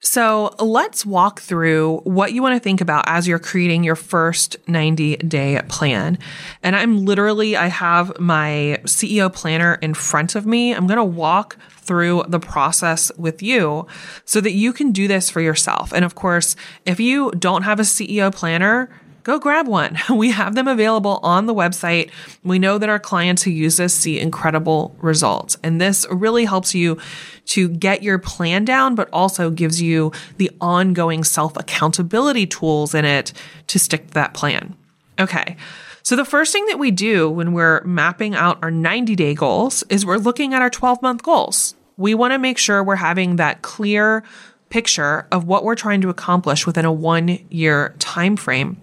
So 0.02 0.56
let's 0.60 1.06
walk 1.06 1.42
through 1.42 1.98
what 2.06 2.32
you 2.32 2.42
want 2.42 2.56
to 2.56 2.60
think 2.60 2.80
about 2.80 3.04
as 3.08 3.28
you're 3.28 3.38
creating 3.38 3.84
your 3.84 3.98
first 3.98 4.56
90 4.68 5.18
day 5.18 5.62
plan. 5.68 6.18
And 6.64 6.76
I'm 6.76 7.06
literally, 7.06 7.58
I 7.58 7.68
have 7.68 8.18
my 8.18 8.80
CEO 8.86 9.32
planner 9.32 9.76
in 9.76 9.94
front 9.94 10.36
of 10.36 10.46
me. 10.46 10.74
I'm 10.74 10.88
going 10.88 10.98
to 10.98 11.04
walk 11.04 11.58
through 11.70 12.24
the 12.30 12.40
process 12.40 13.12
with 13.18 13.44
you 13.44 13.88
so 14.24 14.40
that 14.40 14.54
you 14.54 14.72
can 14.72 14.94
do 14.94 15.08
this 15.08 15.30
for 15.30 15.42
yourself. 15.42 15.92
And 15.92 16.06
of 16.06 16.16
course, 16.16 16.56
if 16.86 17.00
you 17.02 17.32
don't 17.32 17.64
have 17.64 17.80
a 17.80 17.84
CEO 17.84 18.34
planner, 18.34 18.90
go 19.24 19.40
grab 19.40 19.68
one. 19.68 19.98
We 20.10 20.32
have 20.32 20.56
them 20.56 20.68
available 20.68 21.20
on 21.24 21.46
the 21.46 21.54
website. 21.54 22.10
We 22.44 22.60
know 22.60 22.78
that 22.78 22.90
our 22.90 23.00
clients 23.00 23.44
who 23.44 23.52
use 23.52 23.78
this 23.78 23.94
see 23.94 24.20
incredible 24.20 24.96
results. 25.00 25.58
And 25.64 25.80
this 25.80 26.06
really 26.12 26.46
helps 26.46 26.76
you 26.76 26.98
to 27.46 27.70
get 27.70 28.04
your 28.04 28.20
plan 28.20 28.66
down, 28.66 28.96
but 28.96 29.10
also 29.14 29.50
gives 29.50 29.82
you 29.82 30.12
the 30.38 30.52
ongoing 30.60 31.24
self 31.24 31.56
accountability 31.56 32.48
tools 32.48 32.94
in 32.94 33.06
it 33.06 33.32
to 33.68 33.80
stick 33.80 34.08
to 34.08 34.14
that 34.16 34.34
plan. 34.34 34.76
Okay. 35.20 35.56
So, 36.04 36.16
the 36.16 36.26
first 36.26 36.52
thing 36.52 36.66
that 36.66 36.80
we 36.80 36.92
do 36.92 37.30
when 37.30 37.54
we're 37.54 37.84
mapping 37.84 38.36
out 38.36 38.60
our 38.62 38.72
90 38.72 39.16
day 39.16 39.34
goals 39.36 39.84
is 39.90 40.06
we're 40.06 40.18
looking 40.18 40.54
at 40.54 40.62
our 40.62 40.70
12 40.70 41.02
month 41.02 41.24
goals 41.24 41.76
we 42.00 42.16
want 42.16 42.32
to 42.32 42.40
make 42.40 42.58
sure 42.58 42.82
we're 42.82 42.96
having 42.96 43.36
that 43.36 43.62
clear 43.62 44.24
picture 44.70 45.28
of 45.34 45.46
what 45.46 45.66
we're 45.66 45.76
trying 45.76 46.00
to 46.02 46.10
accomplish 46.10 46.66
within 46.66 46.86
a 46.86 46.92
one 46.92 47.40
year 47.50 47.94
time 48.00 48.38
frame. 48.38 48.78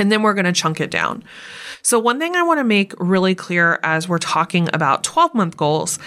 And 0.00 0.10
then 0.10 0.22
we're 0.22 0.34
going 0.34 0.46
to 0.46 0.52
chunk 0.52 0.80
it 0.80 0.90
down. 0.90 1.22
So, 1.82 1.98
one 1.98 2.18
thing 2.18 2.34
I 2.36 2.42
want 2.42 2.58
to 2.58 2.64
make 2.64 2.92
really 2.98 3.34
clear 3.34 3.78
as 3.82 4.08
we're 4.08 4.18
talking 4.18 4.68
about 4.72 5.04
12 5.04 5.34
month 5.34 5.56
goals 5.56 5.98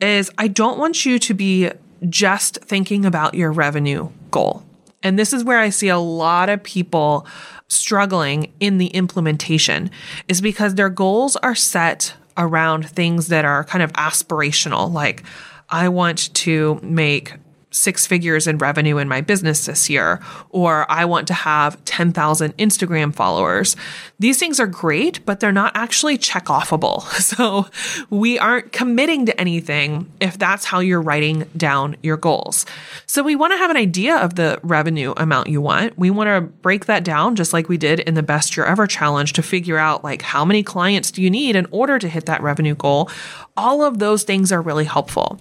is 0.00 0.30
I 0.38 0.48
don't 0.48 0.78
want 0.78 1.04
you 1.04 1.18
to 1.18 1.34
be 1.34 1.70
just 2.08 2.56
thinking 2.62 3.04
about 3.04 3.34
your 3.34 3.52
revenue 3.52 4.08
goal. 4.30 4.64
And 5.02 5.18
this 5.18 5.32
is 5.32 5.44
where 5.44 5.58
I 5.58 5.70
see 5.70 5.88
a 5.88 5.98
lot 5.98 6.48
of 6.48 6.62
people 6.62 7.26
struggling 7.68 8.52
in 8.60 8.78
the 8.78 8.88
implementation, 8.88 9.90
is 10.28 10.40
because 10.40 10.74
their 10.74 10.88
goals 10.88 11.36
are 11.36 11.54
set 11.54 12.14
around 12.36 12.88
things 12.88 13.28
that 13.28 13.44
are 13.44 13.64
kind 13.64 13.82
of 13.82 13.92
aspirational, 13.92 14.92
like 14.92 15.22
I 15.68 15.88
want 15.88 16.32
to 16.34 16.80
make 16.82 17.34
six 17.70 18.06
figures 18.06 18.46
in 18.46 18.58
revenue 18.58 18.98
in 18.98 19.08
my 19.08 19.20
business 19.20 19.66
this 19.66 19.88
year, 19.88 20.20
or 20.50 20.90
I 20.90 21.04
want 21.04 21.28
to 21.28 21.34
have 21.34 21.82
10,000 21.84 22.56
Instagram 22.56 23.14
followers. 23.14 23.76
These 24.18 24.38
things 24.38 24.58
are 24.58 24.66
great, 24.66 25.24
but 25.24 25.40
they're 25.40 25.52
not 25.52 25.72
actually 25.74 26.18
check 26.18 26.46
offable. 26.46 27.04
So 27.30 27.66
we 28.08 28.40
aren't 28.40 28.72
committing 28.72 29.26
to 29.26 29.40
anything 29.40 30.10
if 30.20 30.36
that's 30.36 30.64
how 30.64 30.80
you're 30.80 31.00
writing 31.00 31.48
down 31.56 31.96
your 32.02 32.16
goals. 32.16 32.66
So 33.06 33.22
we 33.22 33.36
want 33.36 33.52
to 33.52 33.56
have 33.56 33.70
an 33.70 33.76
idea 33.76 34.16
of 34.16 34.34
the 34.34 34.58
revenue 34.64 35.14
amount 35.16 35.48
you 35.48 35.60
want. 35.60 35.96
We 35.96 36.10
want 36.10 36.26
to 36.28 36.40
break 36.40 36.86
that 36.86 37.04
down 37.04 37.36
just 37.36 37.52
like 37.52 37.68
we 37.68 37.76
did 37.76 38.00
in 38.00 38.14
the 38.14 38.22
best 38.22 38.56
year 38.56 38.66
ever 38.66 38.88
challenge 38.88 39.32
to 39.34 39.42
figure 39.42 39.78
out 39.78 40.02
like 40.02 40.22
how 40.22 40.44
many 40.44 40.64
clients 40.64 41.12
do 41.12 41.22
you 41.22 41.30
need 41.30 41.54
in 41.54 41.66
order 41.70 42.00
to 42.00 42.08
hit 42.08 42.26
that 42.26 42.42
revenue 42.42 42.74
goal. 42.74 43.08
All 43.56 43.84
of 43.84 44.00
those 44.00 44.24
things 44.24 44.50
are 44.50 44.60
really 44.60 44.86
helpful. 44.86 45.40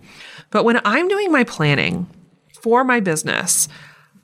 But 0.52 0.64
when 0.64 0.80
I'm 0.86 1.08
doing 1.08 1.32
my 1.32 1.44
planning, 1.44 2.08
for 2.62 2.84
my 2.84 3.00
business, 3.00 3.68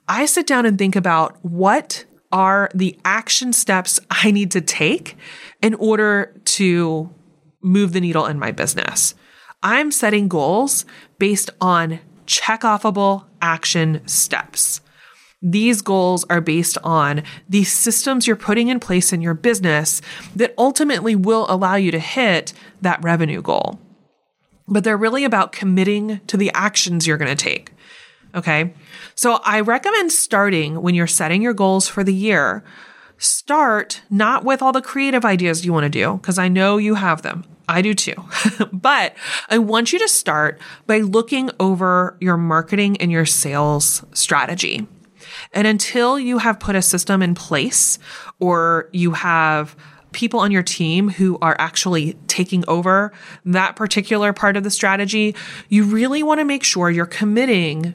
I 0.08 0.26
sit 0.26 0.46
down 0.46 0.66
and 0.66 0.78
think 0.78 0.96
about 0.96 1.36
what 1.44 2.04
are 2.32 2.70
the 2.74 2.98
action 3.04 3.52
steps 3.52 3.98
I 4.10 4.30
need 4.30 4.50
to 4.52 4.60
take 4.60 5.16
in 5.62 5.74
order 5.74 6.32
to 6.44 7.12
move 7.62 7.92
the 7.92 8.00
needle 8.00 8.26
in 8.26 8.38
my 8.38 8.52
business. 8.52 9.14
I'm 9.62 9.90
setting 9.90 10.28
goals 10.28 10.84
based 11.18 11.50
on 11.60 12.00
check 12.26 12.62
offable 12.62 13.24
action 13.40 14.06
steps. 14.06 14.80
These 15.42 15.82
goals 15.82 16.24
are 16.30 16.40
based 16.40 16.78
on 16.82 17.22
the 17.48 17.64
systems 17.64 18.26
you're 18.26 18.36
putting 18.36 18.68
in 18.68 18.80
place 18.80 19.12
in 19.12 19.20
your 19.20 19.34
business 19.34 20.00
that 20.34 20.54
ultimately 20.56 21.14
will 21.14 21.46
allow 21.48 21.74
you 21.74 21.90
to 21.90 21.98
hit 21.98 22.52
that 22.80 23.02
revenue 23.02 23.42
goal. 23.42 23.78
But 24.66 24.82
they're 24.82 24.96
really 24.96 25.24
about 25.24 25.52
committing 25.52 26.20
to 26.26 26.36
the 26.36 26.50
actions 26.54 27.06
you're 27.06 27.18
going 27.18 27.34
to 27.34 27.44
take. 27.44 27.70
Okay. 28.36 28.74
So 29.14 29.40
I 29.44 29.60
recommend 29.60 30.12
starting 30.12 30.82
when 30.82 30.94
you're 30.94 31.06
setting 31.06 31.40
your 31.40 31.54
goals 31.54 31.88
for 31.88 32.04
the 32.04 32.14
year. 32.14 32.62
Start 33.16 34.02
not 34.10 34.44
with 34.44 34.60
all 34.60 34.72
the 34.72 34.82
creative 34.82 35.24
ideas 35.24 35.64
you 35.64 35.72
want 35.72 35.84
to 35.84 35.90
do, 35.90 36.18
because 36.18 36.38
I 36.38 36.48
know 36.48 36.76
you 36.76 36.96
have 36.96 37.22
them. 37.22 37.44
I 37.66 37.80
do 37.80 37.94
too. 37.94 38.14
but 38.72 39.16
I 39.48 39.56
want 39.58 39.92
you 39.92 39.98
to 39.98 40.08
start 40.08 40.60
by 40.86 40.98
looking 40.98 41.50
over 41.58 42.16
your 42.20 42.36
marketing 42.36 42.98
and 42.98 43.10
your 43.10 43.24
sales 43.24 44.04
strategy. 44.12 44.86
And 45.54 45.66
until 45.66 46.18
you 46.18 46.38
have 46.38 46.60
put 46.60 46.76
a 46.76 46.82
system 46.82 47.22
in 47.22 47.34
place 47.34 47.98
or 48.38 48.90
you 48.92 49.12
have 49.12 49.74
people 50.12 50.40
on 50.40 50.50
your 50.50 50.62
team 50.62 51.08
who 51.08 51.38
are 51.40 51.56
actually 51.58 52.14
taking 52.26 52.64
over 52.68 53.12
that 53.46 53.76
particular 53.76 54.32
part 54.32 54.56
of 54.56 54.62
the 54.62 54.70
strategy, 54.70 55.34
you 55.68 55.84
really 55.84 56.22
want 56.22 56.40
to 56.40 56.44
make 56.44 56.64
sure 56.64 56.90
you're 56.90 57.06
committing 57.06 57.94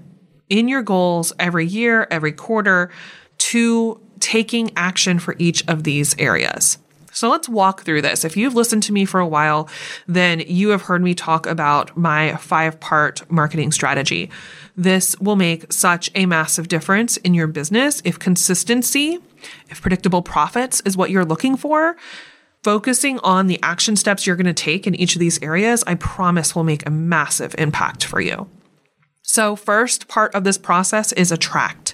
in 0.51 0.67
your 0.67 0.84
goals 0.84 1.34
every 1.39 1.65
year, 1.65 2.08
every 2.12 2.34
quarter 2.34 2.91
to 3.38 4.00
taking 4.20 4.70
action 4.77 5.17
for 5.17 5.36
each 5.39 5.67
of 5.67 5.84
these 5.84 6.15
areas. 6.20 6.77
So 7.13 7.29
let's 7.29 7.50
walk 7.50 7.81
through 7.81 8.03
this. 8.03 8.24
If 8.24 8.38
you've 8.38 8.55
listened 8.55 8.84
to 8.84 8.93
me 8.93 9.05
for 9.05 9.20
a 9.20 9.27
while, 9.27 9.67
then 10.08 10.41
you 10.41 10.70
have 10.70 10.84
heard 10.84 11.01
me 11.01 11.13
talk 11.13 11.46
about 11.46 11.96
my 11.98 12.36
five 12.36 12.79
part 12.79 13.29
marketing 13.29 13.72
strategy. 13.72 14.29
This 14.77 15.17
will 15.20 15.36
make 15.36 15.72
such 15.74 16.10
a 16.15 16.25
massive 16.25 16.67
difference 16.67 17.17
in 17.17 17.34
your 17.34 17.48
business 17.48 18.01
if 18.05 18.20
consistency, 18.20 19.20
if 19.70 19.81
predictable 19.81 20.22
profits 20.22 20.81
is 20.86 20.96
what 20.96 21.10
you're 21.10 21.25
looking 21.25 21.58
for. 21.58 21.98
Focusing 22.63 23.20
on 23.20 23.48
the 23.48 23.60
action 23.63 23.96
steps 23.96 24.25
you're 24.25 24.36
going 24.36 24.46
to 24.46 24.53
take 24.53 24.86
in 24.86 24.96
each 24.96 25.15
of 25.15 25.20
these 25.20 25.41
areas, 25.41 25.84
I 25.88 25.96
promise 25.96 26.55
will 26.55 26.63
make 26.63 26.86
a 26.86 26.91
massive 26.91 27.55
impact 27.58 28.05
for 28.05 28.22
you. 28.22 28.48
So, 29.24 29.56
first 29.56 30.08
part 30.08 30.34
of 30.36 30.44
this 30.44 30.58
process 30.58 31.12
is 31.13 31.32
attract. 31.32 31.94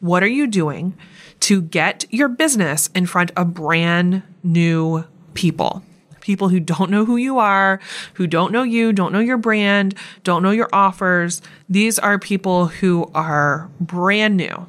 What 0.00 0.22
are 0.22 0.28
you 0.28 0.46
doing 0.46 0.96
to 1.40 1.60
get 1.60 2.04
your 2.10 2.28
business 2.28 2.88
in 2.94 3.06
front 3.06 3.30
of 3.36 3.54
brand 3.54 4.22
new 4.42 5.04
people? 5.34 5.82
People 6.20 6.48
who 6.48 6.60
don't 6.60 6.90
know 6.90 7.04
who 7.04 7.16
you 7.16 7.38
are, 7.38 7.80
who 8.14 8.28
don't 8.28 8.52
know 8.52 8.62
you, 8.62 8.92
don't 8.92 9.12
know 9.12 9.20
your 9.20 9.38
brand, 9.38 9.96
don't 10.22 10.42
know 10.42 10.52
your 10.52 10.68
offers. 10.72 11.42
These 11.68 11.98
are 11.98 12.18
people 12.18 12.66
who 12.66 13.10
are 13.12 13.68
brand 13.80 14.36
new. 14.36 14.66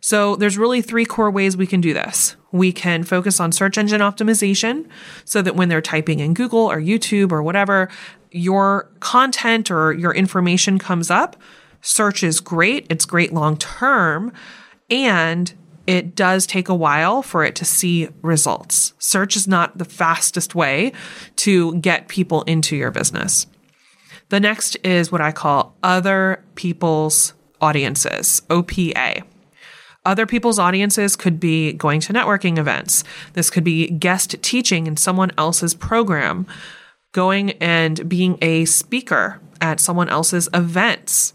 So 0.00 0.36
there's 0.36 0.58
really 0.58 0.82
three 0.82 1.04
core 1.04 1.30
ways 1.30 1.56
we 1.56 1.66
can 1.66 1.80
do 1.80 1.92
this. 1.92 2.36
We 2.50 2.72
can 2.72 3.04
focus 3.04 3.40
on 3.40 3.52
search 3.52 3.76
engine 3.76 4.00
optimization 4.00 4.88
so 5.24 5.42
that 5.42 5.56
when 5.56 5.68
they're 5.68 5.82
typing 5.82 6.20
in 6.20 6.34
Google 6.34 6.70
or 6.70 6.80
YouTube 6.80 7.30
or 7.30 7.42
whatever, 7.42 7.88
your 8.36 8.90
content 9.00 9.70
or 9.70 9.92
your 9.92 10.14
information 10.14 10.78
comes 10.78 11.10
up, 11.10 11.36
search 11.80 12.22
is 12.22 12.40
great. 12.40 12.86
It's 12.90 13.04
great 13.04 13.32
long 13.32 13.56
term. 13.56 14.32
And 14.90 15.52
it 15.86 16.14
does 16.14 16.46
take 16.46 16.68
a 16.68 16.74
while 16.74 17.22
for 17.22 17.44
it 17.44 17.54
to 17.56 17.64
see 17.64 18.08
results. 18.22 18.92
Search 18.98 19.36
is 19.36 19.46
not 19.46 19.78
the 19.78 19.84
fastest 19.84 20.54
way 20.54 20.92
to 21.36 21.76
get 21.76 22.08
people 22.08 22.42
into 22.42 22.76
your 22.76 22.90
business. 22.90 23.46
The 24.28 24.40
next 24.40 24.76
is 24.84 25.12
what 25.12 25.20
I 25.20 25.30
call 25.30 25.76
other 25.82 26.44
people's 26.56 27.34
audiences, 27.60 28.42
OPA. 28.50 29.22
Other 30.04 30.26
people's 30.26 30.58
audiences 30.58 31.16
could 31.16 31.38
be 31.40 31.72
going 31.72 32.00
to 32.00 32.12
networking 32.12 32.58
events. 32.58 33.04
This 33.34 33.50
could 33.50 33.64
be 33.64 33.88
guest 33.88 34.36
teaching 34.42 34.86
in 34.86 34.96
someone 34.96 35.32
else's 35.38 35.74
program 35.74 36.46
going 37.16 37.52
and 37.52 38.06
being 38.06 38.36
a 38.42 38.66
speaker 38.66 39.40
at 39.58 39.80
someone 39.80 40.06
else's 40.10 40.50
events, 40.52 41.32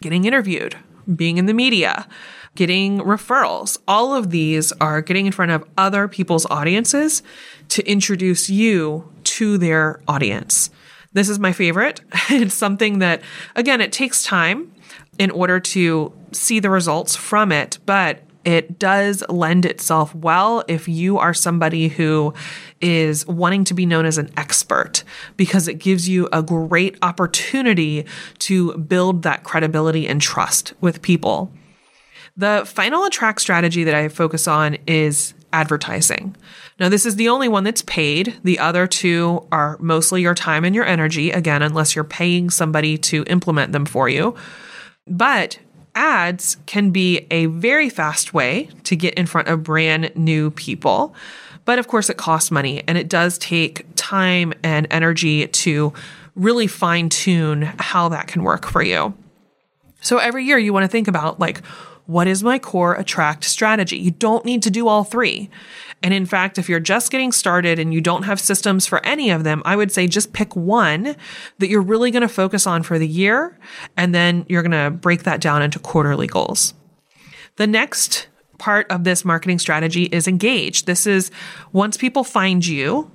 getting 0.00 0.24
interviewed, 0.24 0.76
being 1.14 1.38
in 1.38 1.46
the 1.46 1.54
media, 1.54 2.08
getting 2.56 2.98
referrals. 2.98 3.78
All 3.86 4.16
of 4.16 4.30
these 4.30 4.72
are 4.80 5.00
getting 5.00 5.26
in 5.26 5.32
front 5.32 5.52
of 5.52 5.64
other 5.78 6.08
people's 6.08 6.44
audiences 6.46 7.22
to 7.68 7.88
introduce 7.88 8.50
you 8.50 9.12
to 9.22 9.58
their 9.58 10.00
audience. 10.08 10.70
This 11.12 11.28
is 11.28 11.38
my 11.38 11.52
favorite. 11.52 12.00
It's 12.28 12.54
something 12.54 12.98
that, 12.98 13.22
again, 13.54 13.80
it 13.80 13.92
takes 13.92 14.24
time 14.24 14.72
in 15.20 15.30
order 15.30 15.60
to 15.60 16.12
see 16.32 16.58
the 16.58 16.70
results 16.70 17.14
from 17.14 17.52
it, 17.52 17.78
but 17.86 18.22
it 18.44 18.78
does 18.78 19.22
lend 19.28 19.64
itself 19.64 20.14
well 20.14 20.64
if 20.68 20.88
you 20.88 21.18
are 21.18 21.34
somebody 21.34 21.88
who 21.88 22.34
is 22.80 23.26
wanting 23.26 23.64
to 23.64 23.74
be 23.74 23.86
known 23.86 24.04
as 24.04 24.18
an 24.18 24.30
expert 24.36 25.04
because 25.36 25.68
it 25.68 25.74
gives 25.74 26.08
you 26.08 26.28
a 26.32 26.42
great 26.42 26.96
opportunity 27.02 28.04
to 28.40 28.76
build 28.78 29.22
that 29.22 29.44
credibility 29.44 30.08
and 30.08 30.20
trust 30.20 30.74
with 30.80 31.02
people. 31.02 31.52
The 32.36 32.62
final 32.66 33.04
attract 33.04 33.40
strategy 33.40 33.84
that 33.84 33.94
I 33.94 34.08
focus 34.08 34.48
on 34.48 34.78
is 34.86 35.34
advertising. 35.52 36.34
Now, 36.80 36.88
this 36.88 37.04
is 37.04 37.16
the 37.16 37.28
only 37.28 37.48
one 37.48 37.64
that's 37.64 37.82
paid. 37.82 38.34
The 38.42 38.58
other 38.58 38.86
two 38.86 39.46
are 39.52 39.76
mostly 39.80 40.22
your 40.22 40.34
time 40.34 40.64
and 40.64 40.74
your 40.74 40.86
energy, 40.86 41.30
again, 41.30 41.62
unless 41.62 41.94
you're 41.94 42.04
paying 42.04 42.50
somebody 42.50 42.96
to 42.98 43.24
implement 43.24 43.72
them 43.72 43.84
for 43.84 44.08
you. 44.08 44.34
But 45.06 45.58
ads 45.94 46.56
can 46.66 46.90
be 46.90 47.26
a 47.30 47.46
very 47.46 47.88
fast 47.90 48.32
way 48.32 48.68
to 48.84 48.96
get 48.96 49.14
in 49.14 49.26
front 49.26 49.48
of 49.48 49.62
brand 49.62 50.12
new 50.14 50.50
people. 50.50 51.14
But 51.64 51.78
of 51.78 51.88
course, 51.88 52.10
it 52.10 52.16
costs 52.16 52.50
money 52.50 52.82
and 52.88 52.98
it 52.98 53.08
does 53.08 53.38
take 53.38 53.86
time 53.94 54.52
and 54.62 54.86
energy 54.90 55.46
to 55.46 55.92
really 56.34 56.66
fine 56.66 57.08
tune 57.08 57.62
how 57.62 58.08
that 58.08 58.26
can 58.26 58.42
work 58.42 58.66
for 58.66 58.82
you. 58.82 59.14
So 60.00 60.18
every 60.18 60.44
year 60.44 60.58
you 60.58 60.72
want 60.72 60.84
to 60.84 60.88
think 60.88 61.08
about 61.08 61.38
like, 61.38 61.64
what 62.06 62.26
is 62.26 62.42
my 62.42 62.58
core 62.58 62.94
attract 62.94 63.44
strategy? 63.44 63.96
You 63.96 64.10
don't 64.10 64.44
need 64.44 64.62
to 64.64 64.70
do 64.70 64.88
all 64.88 65.04
three. 65.04 65.50
And 66.02 66.12
in 66.12 66.26
fact, 66.26 66.58
if 66.58 66.68
you're 66.68 66.80
just 66.80 67.10
getting 67.10 67.32
started 67.32 67.78
and 67.78 67.94
you 67.94 68.00
don't 68.00 68.24
have 68.24 68.40
systems 68.40 68.86
for 68.86 69.04
any 69.06 69.30
of 69.30 69.44
them, 69.44 69.62
I 69.64 69.76
would 69.76 69.92
say 69.92 70.06
just 70.06 70.32
pick 70.32 70.56
one 70.56 71.16
that 71.58 71.68
you're 71.68 71.82
really 71.82 72.10
going 72.10 72.22
to 72.22 72.28
focus 72.28 72.66
on 72.66 72.82
for 72.82 72.98
the 72.98 73.06
year. 73.06 73.58
And 73.96 74.14
then 74.14 74.44
you're 74.48 74.62
going 74.62 74.72
to 74.72 74.90
break 74.90 75.22
that 75.22 75.40
down 75.40 75.62
into 75.62 75.78
quarterly 75.78 76.26
goals. 76.26 76.74
The 77.56 77.66
next 77.66 78.28
part 78.58 78.90
of 78.90 79.04
this 79.04 79.24
marketing 79.24 79.58
strategy 79.58 80.04
is 80.04 80.26
engage. 80.26 80.84
This 80.84 81.06
is 81.06 81.30
once 81.72 81.96
people 81.96 82.24
find 82.24 82.64
you, 82.66 83.10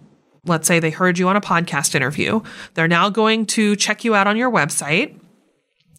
let's 0.46 0.68
say 0.68 0.80
they 0.80 0.90
heard 0.90 1.18
you 1.18 1.28
on 1.28 1.36
a 1.36 1.42
podcast 1.42 1.96
interview, 1.96 2.42
they're 2.74 2.88
now 2.88 3.10
going 3.10 3.46
to 3.48 3.76
check 3.76 4.04
you 4.04 4.16
out 4.16 4.28
on 4.28 4.38
your 4.38 4.52
website 4.52 5.20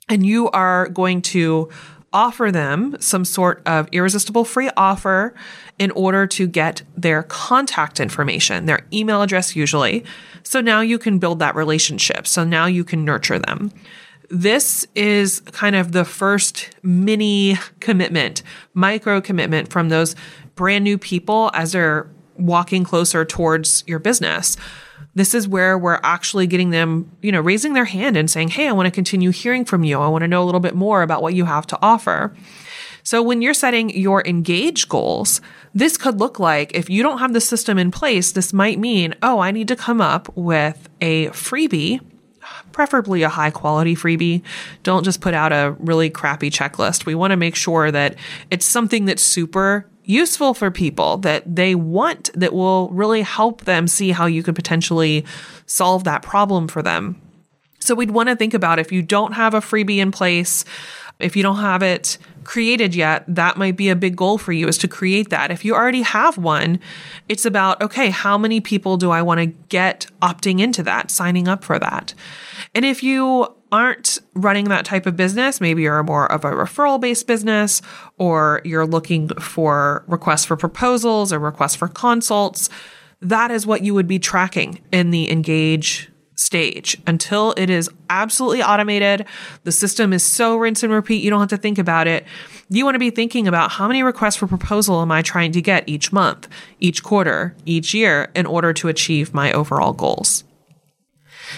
and 0.09 0.24
you 0.24 0.51
are 0.51 0.88
going 0.88 1.22
to 1.22 1.68
offer 2.12 2.51
them 2.51 2.97
some 3.01 3.25
sort 3.25 3.62
of 3.66 3.88
irresistible 3.92 4.44
free 4.44 4.71
offer 4.77 5.35
in 5.79 5.90
order 5.92 6.27
to 6.27 6.47
get 6.47 6.83
their 6.97 7.23
contact 7.25 8.01
information, 8.01 8.66
their 8.66 8.81
email 8.92 9.23
address 9.23 9.55
usually. 9.55 10.05
So 10.42 10.61
now 10.61 10.81
you 10.81 10.99
can 10.99 11.18
build 11.18 11.38
that 11.40 11.55
relationship. 11.55 12.27
So 12.27 12.44
now 12.44 12.66
you 12.66 12.85
can 12.85 13.05
nurture 13.05 13.38
them. 13.38 13.73
This 14.31 14.87
is 14.94 15.40
kind 15.53 15.77
of 15.77 15.92
the 15.92 16.05
first 16.05 16.71
mini 16.83 17.57
commitment, 17.81 18.42
micro 18.75 19.21
commitment 19.21 19.71
from 19.71 19.88
those 19.88 20.14
brand 20.55 20.85
new 20.85 20.99
people 20.99 21.51
as 21.55 21.73
they're 21.73 22.11
walking 22.37 22.85
closer 22.85 23.25
towards 23.25 23.85
your 23.87 23.99
business. 23.99 24.57
This 25.18 25.35
is 25.35 25.48
where 25.48 25.76
we're 25.76 26.00
actually 26.02 26.46
getting 26.46 26.70
them, 26.70 27.11
you 27.22 27.33
know, 27.33 27.40
raising 27.40 27.72
their 27.72 27.85
hand 27.85 28.16
and 28.16 28.31
saying, 28.31 28.48
Hey, 28.48 28.68
I 28.68 28.72
want 28.72 28.87
to 28.87 28.92
continue 28.92 29.31
hearing 29.31 29.64
from 29.64 29.83
you. 29.83 30.00
I 30.00 30.09
want 30.09 30.22
to 30.22 30.28
know 30.28 30.42
a 30.42 30.46
little 30.46 30.61
bit 30.61 30.74
more 30.74 31.02
about 31.02 31.22
what 31.22 31.35
you 31.35 31.44
have 31.44 31.66
to 31.68 31.78
offer. 31.83 32.35
So 33.02 33.22
when 33.22 33.42
you're 33.42 33.54
setting 33.54 33.90
your 33.90 34.24
engage 34.26 34.88
goals, 34.88 35.40
this 35.74 35.96
could 35.96 36.20
look 36.20 36.38
like 36.38 36.74
if 36.74 36.88
you 36.88 37.02
don't 37.02 37.18
have 37.18 37.33
the 37.33 37.40
system 37.40 37.78
in 37.78 37.90
place, 37.90 38.33
this 38.33 38.52
might 38.52 38.78
mean, 38.78 39.14
oh, 39.22 39.40
I 39.40 39.50
need 39.50 39.68
to 39.68 39.76
come 39.76 40.00
up 40.00 40.35
with 40.37 40.88
a 41.00 41.26
freebie 41.28 42.00
preferably 42.72 43.22
a 43.22 43.28
high 43.28 43.50
quality 43.50 43.94
freebie. 43.94 44.42
Don't 44.83 45.04
just 45.04 45.20
put 45.20 45.35
out 45.35 45.52
a 45.52 45.74
really 45.81 46.11
crappy 46.11 46.50
checklist. 46.50 47.07
We 47.07 47.14
want 47.14 47.33
to 47.33 47.37
make 47.37 47.57
sure 47.57 47.90
that 47.90 48.16
it's 48.50 48.64
something 48.64 49.04
that's 49.04 49.22
super 49.22 49.87
useful 50.09 50.55
for 50.55 50.71
people 50.71 51.18
that 51.18 51.55
they 51.55 51.75
want 51.75 52.31
that 52.35 52.53
will 52.53 52.88
really 52.88 53.23
help 53.23 53.64
them 53.64 53.87
see 53.87 54.11
how 54.11 54.27
you 54.27 54.42
could 54.42 54.57
potentially 54.57 55.25
solve 55.66 56.05
that 56.05 56.23
problem 56.23 56.66
for 56.66 56.83
them. 56.83 57.21
So 57.79 57.94
we'd 57.94 58.11
want 58.11 58.29
to 58.29 58.37
think 58.37 58.55
about 58.55 58.79
if 58.79 58.90
you 58.90 59.03
don't 59.03 59.33
have 59.33 59.55
a 59.55 59.61
freebie 59.61 59.99
in 59.99 60.11
place, 60.11 60.64
if 61.21 61.37
you 61.37 61.42
don't 61.42 61.59
have 61.59 61.83
it 61.83 62.16
created 62.44 62.94
yet, 62.94 63.25
that 63.29 63.57
might 63.59 63.77
be 63.77 63.90
a 63.90 63.97
big 63.97 64.16
goal 64.16 64.38
for 64.38 64.53
you 64.53 64.66
is 64.68 64.79
to 64.79 64.88
create 64.88 65.29
that. 65.31 65.51
If 65.51 65.64
you 65.64 65.75
already 65.75 66.03
have 66.03 66.38
one, 66.38 66.81
it's 67.29 67.44
about, 67.44 67.83
okay, 67.83 68.09
how 68.09 68.38
many 68.38 68.61
people 68.61 68.97
do 68.97 69.11
I 69.11 69.21
want 69.21 69.40
to 69.40 69.47
get 69.47 70.07
opting 70.23 70.61
into 70.61 70.83
that, 70.85 71.11
signing 71.11 71.49
up 71.49 71.64
for 71.64 71.79
that? 71.79 72.14
And 72.75 72.85
if 72.85 73.03
you 73.03 73.55
aren't 73.70 74.18
running 74.35 74.66
that 74.66 74.85
type 74.85 75.07
of 75.07 75.16
business, 75.16 75.61
maybe 75.61 75.83
you're 75.83 76.02
more 76.02 76.31
of 76.31 76.44
a 76.44 76.50
referral 76.50 77.00
based 77.00 77.26
business 77.26 77.83
or 78.18 78.61
you're 78.64 78.87
looking 78.87 79.28
for 79.40 80.04
requests 80.07 80.44
for 80.44 80.57
proposals 80.57 81.33
or 81.33 81.38
requests 81.38 81.74
for 81.74 81.88
consults, 81.88 82.70
that 83.20 83.50
is 83.50 83.66
what 83.66 83.83
you 83.83 83.94
would 83.94 84.07
be 84.07 84.18
tracking 84.18 84.81
in 84.92 85.11
the 85.11 85.31
engage 85.31 86.11
stage 86.38 86.96
until 87.07 87.52
it 87.57 87.68
is 87.68 87.90
absolutely 88.11 88.62
automated. 88.62 89.26
The 89.64 89.72
system 89.72 90.12
is 90.12 90.22
so 90.22 90.57
rinse 90.57 90.83
and 90.83 90.92
repeat, 90.92 91.22
you 91.22 91.31
don't 91.31 91.40
have 91.40 91.48
to 91.48 91.57
think 91.57 91.78
about 91.78 92.07
it. 92.07 92.24
You 92.70 92.85
want 92.85 92.94
to 92.94 93.00
be 93.00 93.11
thinking 93.11 93.48
about 93.48 93.72
how 93.72 93.88
many 93.88 94.02
requests 94.02 94.37
for 94.37 94.46
proposal 94.46 95.02
am 95.02 95.11
I 95.11 95.22
trying 95.22 95.52
to 95.52 95.62
get 95.62 95.88
each 95.88 96.12
month, 96.12 96.48
each 96.78 97.02
quarter, 97.02 97.57
each 97.66 97.92
year 97.92 98.31
in 98.35 98.46
order 98.46 98.72
to 98.74 98.88
achieve 98.88 99.35
my 99.35 99.52
overall 99.52 99.92
goals. 99.92 100.44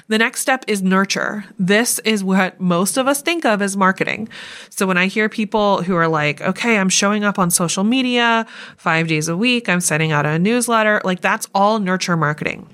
The 0.09 0.19
next 0.19 0.41
step 0.41 0.65
is 0.67 0.83
nurture. 0.83 1.45
This 1.59 1.99
is 2.01 2.23
what 2.25 2.61
most 2.61 2.97
of 2.97 3.07
us 3.07 3.23
think 3.23 3.45
of 3.45 3.63
as 3.63 3.77
marketing. 3.77 4.29
So 4.69 4.87
when 4.87 4.99
I 4.99 5.07
hear 5.07 5.29
people 5.29 5.83
who 5.83 5.95
are 5.97 6.09
like, 6.09 6.41
okay, 6.41 6.79
I'm 6.79 6.89
showing 6.89 7.25
up 7.25 7.39
on 7.39 7.51
social 7.51 7.85
media 7.85 8.47
five 8.77 9.09
days 9.09 9.29
a 9.29 9.37
week, 9.37 9.69
I'm 9.69 9.81
sending 9.81 10.13
out 10.13 10.27
a 10.27 10.39
newsletter, 10.39 11.01
like 11.05 11.21
that's 11.21 11.49
all 11.55 11.79
nurture 11.79 12.17
marketing. 12.17 12.69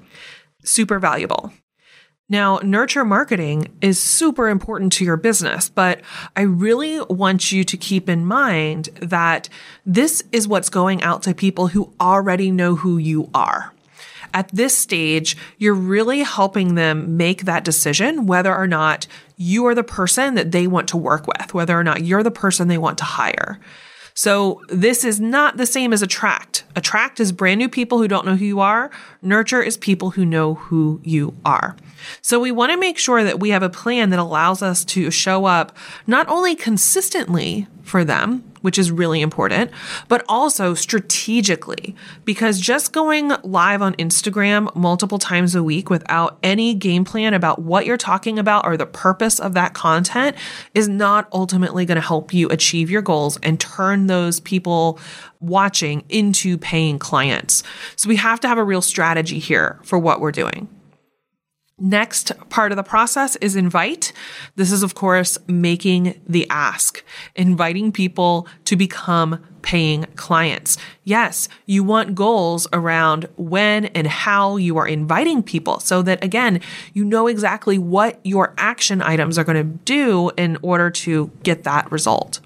Super 0.65 0.99
valuable. 0.99 1.53
Now, 2.29 2.59
nurture 2.65 3.05
marketing 3.05 3.69
is 3.81 4.01
super 4.01 4.49
important 4.49 4.93
to 4.95 5.05
your 5.05 5.17
business, 5.17 5.69
but 5.69 6.01
I 6.35 6.41
really 6.41 7.01
want 7.03 7.53
you 7.53 7.63
to 7.63 7.77
keep 7.77 8.09
in 8.09 8.27
mind 8.27 8.87
that 9.01 9.49
this 9.85 10.25
is 10.33 10.49
what's 10.49 10.69
going 10.69 11.05
out 11.05 11.23
to 11.23 11.35
people 11.35 11.69
who 11.69 11.93
already 12.01 12.51
know 12.51 12.75
who 12.75 12.99
you 12.99 13.31
are 13.33 13.73
at 14.35 14.49
this 14.49 14.77
stage, 14.77 15.37
you're 15.59 15.75
really 15.75 16.21
helping 16.21 16.75
them 16.75 17.17
make 17.17 17.45
that 17.45 17.65
decision 17.65 18.27
whether 18.27 18.55
or 18.55 18.67
not 18.67 19.07
you 19.37 19.67
are 19.67 19.75
the 19.75 19.85
person 19.85 20.35
that 20.35 20.53
they 20.53 20.67
want 20.67 20.89
to 20.89 20.97
work 20.97 21.27
with, 21.27 21.55
whether 21.55 21.79
or 21.79 21.85
not 21.85 22.03
you're 22.03 22.23
the 22.23 22.31
person 22.31 22.69
they 22.69 22.79
want 22.79 22.99
to 22.99 23.05
hire. 23.05 23.61
So 24.19 24.63
this 24.71 25.05
is 25.05 25.21
not 25.21 25.59
the 25.59 25.67
same 25.67 25.93
as 25.93 26.01
attract. 26.01 26.65
Attract 26.75 27.21
is 27.21 27.33
brand 27.33 27.59
new 27.59 27.69
people 27.69 27.99
who 27.99 28.09
don't 28.09 28.25
know 28.25 28.35
who 28.35 28.47
you 28.47 28.61
are. 28.61 28.91
Nurture 29.21 29.61
is 29.61 29.77
people 29.77 30.11
who 30.11 30.25
know 30.25 30.55
who 30.55 31.03
you 31.05 31.37
are. 31.45 31.77
So 32.23 32.41
we 32.41 32.51
want 32.51 32.73
to 32.73 32.79
make 32.79 32.97
sure 32.97 33.23
that 33.23 33.41
we 33.41 33.51
have 33.51 33.63
a 33.63 33.69
plan 33.69 34.09
that 34.11 34.19
allows 34.19 34.63
us 34.63 34.87
to 34.87 35.11
show 35.11 35.45
up 35.45 35.77
not 36.07 36.27
only 36.31 36.55
consistently 36.55 37.67
for 37.83 38.05
them, 38.05 38.43
which 38.67 38.81
is 38.81 38.91
really 38.91 39.21
important, 39.21 39.71
but 40.09 40.25
also 40.29 40.75
strategically 40.75 41.95
because 42.25 42.59
just 42.59 42.93
going 42.93 43.31
live 43.45 43.81
on 43.81 43.95
Instagram 43.95 44.75
multiple 44.75 45.21
times 45.21 45.55
a 45.55 45.63
week 45.63 45.89
without 45.89 46.37
any 46.43 46.75
game 46.75 47.05
plan 47.05 47.33
about 47.33 47.61
what 47.61 47.87
you're 47.87 47.97
talking 47.97 48.41
about 48.41 48.67
or 48.67 48.77
the 48.77 48.85
purpose 48.85 49.39
of 49.39 49.55
that 49.55 49.73
content 49.73 50.37
is 50.75 50.89
not 50.89 51.29
ultimately 51.33 51.87
going 51.87 51.95
to 51.95 52.05
help 52.05 52.35
you 52.35 52.49
achieve 52.49 52.91
your 52.91 53.03
goals 53.03 53.39
and 53.45 53.61
turn 53.61 54.09
those 54.09 54.41
people 54.41 54.99
watching 55.39 56.05
into 56.09 56.59
paying 56.59 56.99
clients. 56.99 57.63
So 57.95 58.09
we 58.09 58.17
have 58.17 58.41
to 58.41 58.49
have 58.49 58.59
a 58.59 58.65
real 58.65 58.83
strategy 58.83 59.39
here 59.39 59.79
for 59.85 59.97
what 59.97 60.21
we're 60.21 60.33
doing. 60.33 60.69
Next 61.79 62.33
part 62.49 62.73
of 62.73 62.77
the 62.77 62.83
process 62.83 63.37
is 63.37 63.55
invite. 63.55 64.15
This 64.55 64.73
is, 64.73 64.83
of 64.83 64.95
course, 64.95 65.37
making 65.47 66.19
the 66.27 66.49
ask, 66.49 67.05
inviting 67.35 67.93
people 67.93 68.49
to 68.65 68.77
become 68.77 69.45
paying 69.61 70.07
clients. 70.17 70.79
Yes, 71.05 71.51
you 71.67 71.85
want 71.85 72.15
goals 72.15 72.67
around 72.73 73.29
when 73.37 73.87
and 73.87 74.07
how 74.07 74.57
you 74.57 74.79
are 74.79 74.89
inviting 74.89 75.43
people 75.43 75.79
so 75.79 76.01
that 76.01 76.25
again, 76.25 76.63
you 76.95 77.05
know 77.05 77.27
exactly 77.27 77.77
what 77.77 78.21
your 78.25 78.55
action 78.57 79.03
items 79.03 79.37
are 79.37 79.45
going 79.45 79.57
to 79.57 79.79
do 79.85 80.31
in 80.39 80.57
order 80.63 80.89
to 80.89 81.31
get 81.43 81.65
that 81.65 81.93
result. 81.93 82.41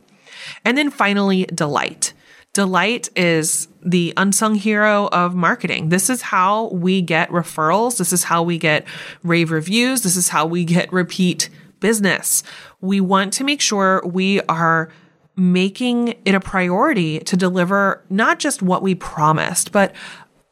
And 0.64 0.76
then 0.76 0.90
finally, 0.90 1.44
delight. 1.44 2.14
Delight 2.52 3.08
is 3.14 3.68
the 3.84 4.12
unsung 4.16 4.56
hero 4.56 5.08
of 5.12 5.34
marketing. 5.36 5.88
This 5.88 6.10
is 6.10 6.20
how 6.20 6.68
we 6.68 7.00
get 7.00 7.30
referrals. 7.30 7.96
This 7.96 8.12
is 8.12 8.24
how 8.24 8.42
we 8.42 8.58
get 8.58 8.84
rave 9.22 9.52
reviews. 9.52 10.02
This 10.02 10.16
is 10.16 10.28
how 10.28 10.46
we 10.46 10.64
get 10.64 10.92
repeat 10.92 11.48
business. 11.78 12.42
We 12.80 13.00
want 13.00 13.32
to 13.34 13.44
make 13.44 13.60
sure 13.60 14.02
we 14.04 14.40
are 14.42 14.90
making 15.36 16.16
it 16.24 16.34
a 16.34 16.40
priority 16.40 17.20
to 17.20 17.36
deliver 17.36 18.04
not 18.10 18.38
just 18.40 18.62
what 18.62 18.82
we 18.82 18.94
promised, 18.94 19.70
but 19.70 19.94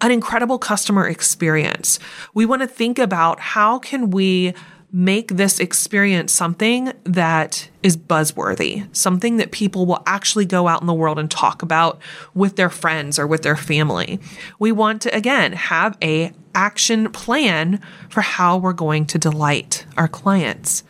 an 0.00 0.12
incredible 0.12 0.58
customer 0.58 1.06
experience. 1.06 1.98
We 2.32 2.46
want 2.46 2.62
to 2.62 2.68
think 2.68 3.00
about 3.00 3.40
how 3.40 3.80
can 3.80 4.10
we 4.10 4.54
make 4.90 5.28
this 5.36 5.60
experience 5.60 6.32
something 6.32 6.92
that 7.04 7.68
is 7.82 7.96
buzzworthy, 7.96 8.88
something 8.96 9.36
that 9.36 9.52
people 9.52 9.84
will 9.84 10.02
actually 10.06 10.46
go 10.46 10.66
out 10.66 10.80
in 10.80 10.86
the 10.86 10.94
world 10.94 11.18
and 11.18 11.30
talk 11.30 11.62
about 11.62 12.00
with 12.34 12.56
their 12.56 12.70
friends 12.70 13.18
or 13.18 13.26
with 13.26 13.42
their 13.42 13.56
family. 13.56 14.18
We 14.58 14.72
want 14.72 15.02
to 15.02 15.14
again 15.14 15.52
have 15.52 15.98
a 16.02 16.32
action 16.54 17.10
plan 17.12 17.80
for 18.08 18.22
how 18.22 18.56
we're 18.56 18.72
going 18.72 19.06
to 19.06 19.18
delight 19.18 19.84
our 19.96 20.08
clients. 20.08 20.82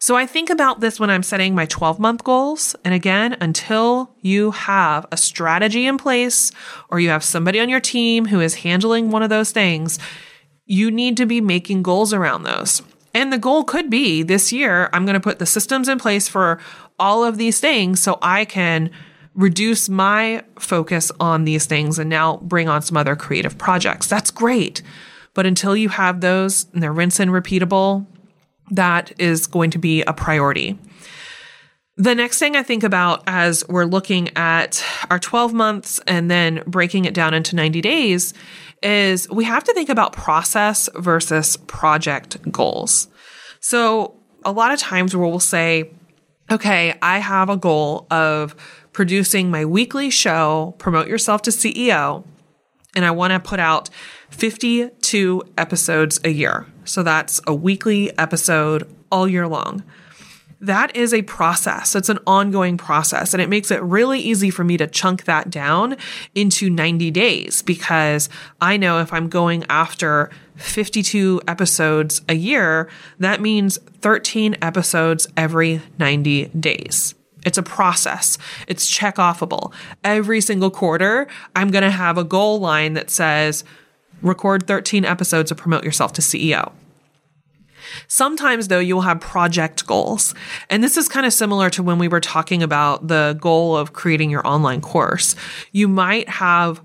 So 0.00 0.16
I 0.16 0.26
think 0.26 0.48
about 0.48 0.80
this 0.80 1.00
when 1.00 1.10
I'm 1.10 1.22
setting 1.22 1.54
my 1.54 1.66
12 1.66 1.98
month 1.98 2.22
goals. 2.22 2.76
And 2.84 2.94
again, 2.94 3.36
until 3.40 4.14
you 4.20 4.52
have 4.52 5.06
a 5.10 5.16
strategy 5.16 5.86
in 5.86 5.98
place 5.98 6.52
or 6.88 7.00
you 7.00 7.08
have 7.08 7.24
somebody 7.24 7.58
on 7.58 7.68
your 7.68 7.80
team 7.80 8.26
who 8.26 8.40
is 8.40 8.56
handling 8.56 9.10
one 9.10 9.22
of 9.22 9.30
those 9.30 9.50
things, 9.50 9.98
you 10.66 10.90
need 10.90 11.16
to 11.16 11.26
be 11.26 11.40
making 11.40 11.82
goals 11.82 12.12
around 12.12 12.44
those. 12.44 12.82
And 13.14 13.32
the 13.32 13.38
goal 13.38 13.64
could 13.64 13.90
be 13.90 14.22
this 14.22 14.52
year, 14.52 14.90
I'm 14.92 15.04
going 15.04 15.14
to 15.14 15.20
put 15.20 15.38
the 15.38 15.46
systems 15.46 15.88
in 15.88 15.98
place 15.98 16.28
for 16.28 16.60
all 16.98 17.24
of 17.24 17.38
these 17.38 17.60
things 17.60 18.00
so 18.00 18.18
I 18.22 18.44
can 18.44 18.90
reduce 19.34 19.88
my 19.88 20.42
focus 20.58 21.12
on 21.20 21.44
these 21.44 21.66
things 21.66 21.98
and 21.98 22.10
now 22.10 22.38
bring 22.38 22.68
on 22.68 22.82
some 22.82 22.96
other 22.96 23.14
creative 23.14 23.56
projects. 23.56 24.06
That's 24.06 24.30
great. 24.30 24.82
But 25.32 25.46
until 25.46 25.76
you 25.76 25.88
have 25.90 26.20
those 26.20 26.66
and 26.72 26.82
they're 26.82 26.92
rinse 26.92 27.20
and 27.20 27.30
repeatable, 27.30 28.06
that 28.70 29.12
is 29.18 29.46
going 29.46 29.70
to 29.70 29.78
be 29.78 30.02
a 30.02 30.12
priority. 30.12 30.78
The 31.96 32.14
next 32.14 32.38
thing 32.38 32.54
I 32.54 32.62
think 32.62 32.82
about 32.82 33.22
as 33.26 33.64
we're 33.68 33.84
looking 33.84 34.36
at 34.36 34.84
our 35.10 35.18
12 35.18 35.52
months 35.52 36.00
and 36.06 36.30
then 36.30 36.62
breaking 36.66 37.04
it 37.04 37.14
down 37.14 37.34
into 37.34 37.56
90 37.56 37.80
days 37.80 38.34
is 38.82 39.28
we 39.30 39.44
have 39.44 39.64
to 39.64 39.74
think 39.74 39.88
about 39.88 40.12
process 40.12 40.88
versus 40.94 41.56
project 41.56 42.50
goals. 42.50 43.08
So 43.60 44.14
a 44.44 44.52
lot 44.52 44.72
of 44.72 44.78
times 44.78 45.16
we'll 45.16 45.40
say, 45.40 45.90
okay, 46.50 46.96
I 47.02 47.18
have 47.18 47.50
a 47.50 47.56
goal 47.56 48.06
of 48.10 48.54
producing 48.92 49.50
my 49.50 49.64
weekly 49.64 50.10
show, 50.10 50.74
Promote 50.78 51.08
Yourself 51.08 51.42
to 51.42 51.50
CEO, 51.50 52.24
and 52.94 53.04
I 53.04 53.10
want 53.10 53.32
to 53.32 53.40
put 53.40 53.60
out 53.60 53.90
52 54.30 55.42
episodes 55.56 56.20
a 56.24 56.30
year. 56.30 56.66
So 56.84 57.02
that's 57.02 57.40
a 57.46 57.54
weekly 57.54 58.16
episode 58.18 58.92
all 59.10 59.28
year 59.28 59.46
long 59.46 59.84
that 60.60 60.96
is 60.96 61.14
a 61.14 61.22
process. 61.22 61.94
It's 61.94 62.08
an 62.08 62.18
ongoing 62.26 62.76
process. 62.76 63.32
And 63.32 63.40
it 63.40 63.48
makes 63.48 63.70
it 63.70 63.80
really 63.82 64.18
easy 64.18 64.50
for 64.50 64.64
me 64.64 64.76
to 64.76 64.86
chunk 64.86 65.24
that 65.24 65.50
down 65.50 65.96
into 66.34 66.68
90 66.68 67.10
days 67.10 67.62
because 67.62 68.28
I 68.60 68.76
know 68.76 69.00
if 69.00 69.12
I'm 69.12 69.28
going 69.28 69.64
after 69.68 70.30
52 70.56 71.42
episodes 71.46 72.20
a 72.28 72.34
year, 72.34 72.88
that 73.20 73.40
means 73.40 73.78
13 74.00 74.56
episodes 74.60 75.28
every 75.36 75.80
90 75.98 76.46
days. 76.46 77.14
It's 77.46 77.58
a 77.58 77.62
process. 77.62 78.36
It's 78.66 78.88
check 78.88 79.16
offable. 79.16 79.72
Every 80.02 80.40
single 80.40 80.70
quarter, 80.70 81.28
I'm 81.54 81.70
going 81.70 81.84
to 81.84 81.90
have 81.90 82.18
a 82.18 82.24
goal 82.24 82.58
line 82.58 82.94
that 82.94 83.10
says, 83.10 83.62
record 84.22 84.66
13 84.66 85.04
episodes 85.04 85.52
of 85.52 85.56
Promote 85.56 85.84
Yourself 85.84 86.12
to 86.14 86.20
CEO. 86.20 86.72
Sometimes, 88.06 88.68
though, 88.68 88.78
you'll 88.78 89.02
have 89.02 89.20
project 89.20 89.86
goals. 89.86 90.34
And 90.70 90.82
this 90.82 90.96
is 90.96 91.08
kind 91.08 91.26
of 91.26 91.32
similar 91.32 91.70
to 91.70 91.82
when 91.82 91.98
we 91.98 92.08
were 92.08 92.20
talking 92.20 92.62
about 92.62 93.08
the 93.08 93.36
goal 93.40 93.76
of 93.76 93.92
creating 93.92 94.30
your 94.30 94.46
online 94.46 94.80
course. 94.80 95.36
You 95.72 95.88
might 95.88 96.28
have 96.28 96.82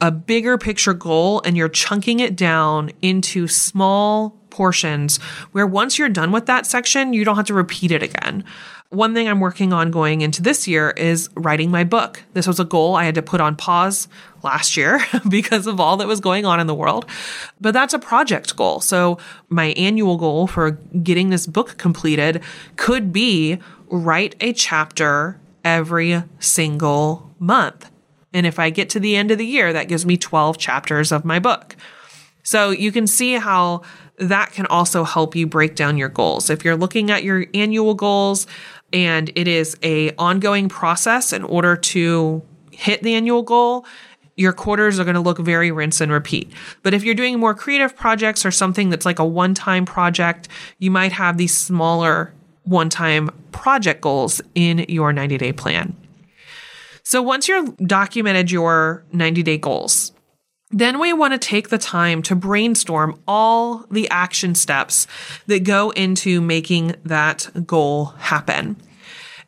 a 0.00 0.10
bigger 0.10 0.56
picture 0.56 0.94
goal 0.94 1.42
and 1.44 1.56
you're 1.56 1.68
chunking 1.68 2.20
it 2.20 2.36
down 2.36 2.90
into 3.02 3.46
small 3.46 4.36
portions 4.50 5.18
where 5.52 5.66
once 5.66 5.98
you're 5.98 6.08
done 6.08 6.32
with 6.32 6.46
that 6.46 6.66
section, 6.66 7.12
you 7.12 7.24
don't 7.24 7.36
have 7.36 7.46
to 7.46 7.54
repeat 7.54 7.90
it 7.90 8.02
again. 8.02 8.44
One 8.90 9.14
thing 9.14 9.28
I'm 9.28 9.38
working 9.38 9.72
on 9.72 9.92
going 9.92 10.20
into 10.20 10.42
this 10.42 10.66
year 10.66 10.90
is 10.90 11.30
writing 11.36 11.70
my 11.70 11.84
book. 11.84 12.24
This 12.32 12.48
was 12.48 12.58
a 12.58 12.64
goal 12.64 12.96
I 12.96 13.04
had 13.04 13.14
to 13.14 13.22
put 13.22 13.40
on 13.40 13.54
pause 13.54 14.08
last 14.42 14.76
year 14.76 15.00
because 15.28 15.68
of 15.68 15.78
all 15.78 15.96
that 15.98 16.08
was 16.08 16.18
going 16.18 16.44
on 16.44 16.58
in 16.58 16.66
the 16.66 16.74
world. 16.74 17.06
But 17.60 17.72
that's 17.72 17.94
a 17.94 18.00
project 18.00 18.56
goal. 18.56 18.80
So 18.80 19.18
my 19.48 19.66
annual 19.76 20.16
goal 20.16 20.48
for 20.48 20.72
getting 21.02 21.30
this 21.30 21.46
book 21.46 21.78
completed 21.78 22.42
could 22.76 23.12
be 23.12 23.58
write 23.88 24.34
a 24.40 24.52
chapter 24.52 25.38
every 25.64 26.24
single 26.40 27.32
month. 27.38 27.89
And 28.32 28.46
if 28.46 28.58
I 28.58 28.70
get 28.70 28.90
to 28.90 29.00
the 29.00 29.16
end 29.16 29.30
of 29.30 29.38
the 29.38 29.46
year, 29.46 29.72
that 29.72 29.88
gives 29.88 30.06
me 30.06 30.16
12 30.16 30.58
chapters 30.58 31.12
of 31.12 31.24
my 31.24 31.38
book. 31.38 31.76
So 32.42 32.70
you 32.70 32.92
can 32.92 33.06
see 33.06 33.34
how 33.34 33.82
that 34.18 34.52
can 34.52 34.66
also 34.66 35.04
help 35.04 35.34
you 35.34 35.46
break 35.46 35.74
down 35.74 35.96
your 35.96 36.08
goals. 36.08 36.50
If 36.50 36.64
you're 36.64 36.76
looking 36.76 37.10
at 37.10 37.24
your 37.24 37.46
annual 37.54 37.94
goals 37.94 38.46
and 38.92 39.30
it 39.34 39.48
is 39.48 39.76
a 39.82 40.12
ongoing 40.16 40.68
process 40.68 41.32
in 41.32 41.44
order 41.44 41.76
to 41.76 42.42
hit 42.70 43.02
the 43.02 43.14
annual 43.14 43.42
goal, 43.42 43.86
your 44.36 44.52
quarters 44.52 44.98
are 44.98 45.04
going 45.04 45.14
to 45.14 45.20
look 45.20 45.38
very 45.38 45.70
rinse 45.70 46.00
and 46.00 46.10
repeat. 46.10 46.50
But 46.82 46.94
if 46.94 47.04
you're 47.04 47.14
doing 47.14 47.38
more 47.38 47.54
creative 47.54 47.94
projects 47.94 48.46
or 48.46 48.50
something 48.50 48.88
that's 48.88 49.04
like 49.04 49.18
a 49.18 49.24
one-time 49.24 49.84
project, 49.84 50.48
you 50.78 50.90
might 50.90 51.12
have 51.12 51.36
these 51.36 51.56
smaller 51.56 52.32
one-time 52.64 53.30
project 53.52 54.00
goals 54.00 54.40
in 54.54 54.86
your 54.88 55.12
90-day 55.12 55.52
plan. 55.52 55.94
So 57.10 57.20
once 57.22 57.48
you've 57.48 57.76
documented 57.78 58.52
your 58.52 59.04
90-day 59.12 59.58
goals, 59.58 60.12
then 60.70 61.00
we 61.00 61.12
want 61.12 61.32
to 61.32 61.40
take 61.40 61.68
the 61.68 61.76
time 61.76 62.22
to 62.22 62.36
brainstorm 62.36 63.20
all 63.26 63.84
the 63.90 64.08
action 64.10 64.54
steps 64.54 65.08
that 65.48 65.64
go 65.64 65.90
into 65.90 66.40
making 66.40 66.94
that 67.02 67.50
goal 67.66 68.04
happen. 68.18 68.76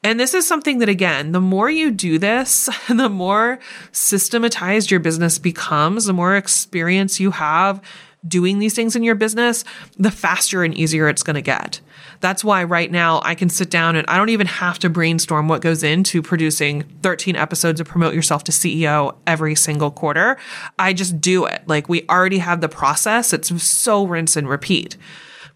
And 0.03 0.19
this 0.19 0.35
is 0.35 0.45
something 0.45 0.81
that, 0.81 0.89
again, 0.89 1.31
the 1.31 1.41
more 1.41 1.71
you 1.71 1.93
do 1.93 2.19
this, 2.19 2.69
the 2.89 3.09
more 3.09 3.61
systematized 3.93 4.91
your 4.91 4.99
business 4.99 5.39
becomes, 5.39 6.07
the 6.07 6.13
more 6.13 6.35
experience 6.35 7.21
you 7.21 7.31
have 7.31 7.81
doing 8.27 8.59
these 8.59 8.75
things 8.75 8.95
in 8.95 9.03
your 9.03 9.15
business, 9.15 9.65
the 9.99 10.11
faster 10.11 10.63
and 10.63 10.77
easier 10.77 11.09
it's 11.09 11.23
going 11.23 11.35
to 11.35 11.43
get. 11.43 11.81
That's 12.21 12.45
why 12.45 12.63
right 12.65 12.91
now 12.91 13.21
I 13.25 13.35
can 13.35 13.49
sit 13.49 13.69
down 13.69 13.97
and 13.97 14.07
I 14.09 14.17
don't 14.17 14.29
even 14.29 14.47
have 14.47 14.79
to 14.81 14.89
brainstorm 14.89 15.49
what 15.49 15.61
goes 15.61 15.83
into 15.83 16.23
producing 16.23 16.83
13 17.03 17.35
episodes 17.35 17.81
of 17.81 17.89
Promote 17.89 18.15
Yourself 18.15 18.45
to 18.45 18.53
CEO 18.53 19.17
every 19.27 19.55
single 19.55 19.91
quarter. 19.91 20.39
I 20.79 20.93
just 20.93 21.21
do 21.21 21.47
it. 21.47 21.63
Like 21.67 21.89
we 21.89 22.07
already 22.09 22.39
have 22.39 22.61
the 22.61 22.69
process. 22.69 23.33
It's 23.33 23.63
so 23.63 24.07
rinse 24.07 24.37
and 24.37 24.49
repeat. 24.49 24.97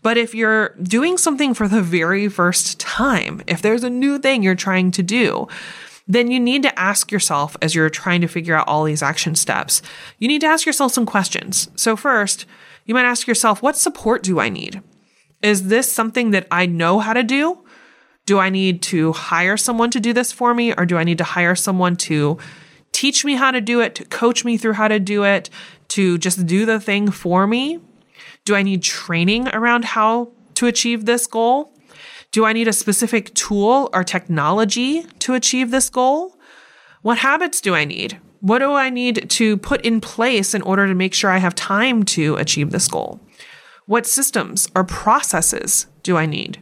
But 0.03 0.17
if 0.17 0.35
you're 0.35 0.71
doing 0.83 1.19
something 1.19 1.55
for 1.55 1.67
the 1.67 1.83
very 1.83 2.29
first 2.29 2.79
time, 2.79 3.43
if 3.47 3.63
there's 3.63 3.83
a 3.83 3.91
new 3.91 4.19
thing 4.19 4.43
you're 4.43 4.55
trying 4.55 4.91
to 4.93 5.03
do, 5.03 5.49
then 6.07 6.31
you 6.31 6.39
need 6.39 6.63
to 6.63 6.79
ask 6.79 7.11
yourself 7.11 7.57
as 7.61 7.75
you're 7.75 7.91
trying 7.91 8.21
to 8.21 8.29
figure 8.29 8.55
out 8.55 8.69
all 8.69 8.85
these 8.85 9.03
action 9.03 9.35
steps, 9.35 9.83
you 10.19 10.29
need 10.29 10.41
to 10.41 10.47
ask 10.47 10.65
yourself 10.67 10.93
some 10.93 11.07
questions. 11.07 11.69
So, 11.75 11.97
first, 11.97 12.47
you 12.85 12.95
might 12.95 13.05
ask 13.05 13.27
yourself, 13.27 13.63
what 13.63 13.77
support 13.77 14.23
do 14.23 14.39
I 14.39 14.49
need? 14.49 14.83
Is 15.43 15.69
this 15.69 15.91
something 15.91 16.31
that 16.31 16.47
I 16.51 16.67
know 16.67 17.01
how 17.01 17.13
to 17.13 17.23
do? 17.23 17.65
Do 18.25 18.39
I 18.39 18.51
need 18.51 18.83
to 18.83 19.13
hire 19.13 19.57
someone 19.57 19.91
to 19.91 20.01
do 20.01 20.13
this 20.13 20.33
for 20.33 20.55
me? 20.55 20.73
Or 20.75 20.87
do 20.87 20.97
I 20.97 21.05
need 21.05 21.19
to 21.19 21.25
hire 21.25 21.55
someone 21.55 21.97
to 21.97 22.39
teach 22.93 23.25
me 23.25 23.35
how 23.35 23.51
to 23.51 23.61
do 23.61 23.81
it, 23.81 23.95
to 23.97 24.05
coach 24.05 24.45
me 24.45 24.57
through 24.57 24.73
how 24.75 24.89
to 24.89 24.99
do 24.99 25.25
it, 25.25 25.51
to 25.89 26.19
just 26.19 26.47
do 26.47 26.65
the 26.65 26.81
thing 26.81 27.11
for 27.11 27.47
me? 27.47 27.81
Do 28.45 28.55
I 28.55 28.63
need 28.63 28.83
training 28.83 29.49
around 29.49 29.85
how 29.85 30.33
to 30.55 30.67
achieve 30.67 31.05
this 31.05 31.27
goal? 31.27 31.76
Do 32.37 32.45
I 32.45 32.53
need 32.53 32.69
a 32.69 32.73
specific 32.75 33.33
tool 33.33 33.89
or 33.95 34.05
technology 34.05 35.05
to 35.21 35.33
achieve 35.33 35.71
this 35.71 35.89
goal? 35.89 36.37
What 37.01 37.17
habits 37.17 37.63
do 37.63 37.75
I 37.75 37.87
need? 37.87 38.21
What 38.41 38.59
do 38.59 38.75
I 38.75 38.91
need 38.91 39.31
to 39.31 39.57
put 39.57 39.81
in 39.87 40.03
place 40.03 40.53
in 40.53 40.61
order 40.61 40.87
to 40.87 40.95
make 40.95 41.15
sure 41.15 41.31
I 41.31 41.39
have 41.39 41.55
time 41.55 42.03
to 42.03 42.37
achieve 42.37 42.73
this 42.73 42.89
goal? 42.89 43.23
What 43.87 44.07
systems 44.07 44.69
or 44.77 44.85
processes 44.85 45.87
do 46.03 46.19
I 46.19 46.27
need? 46.27 46.61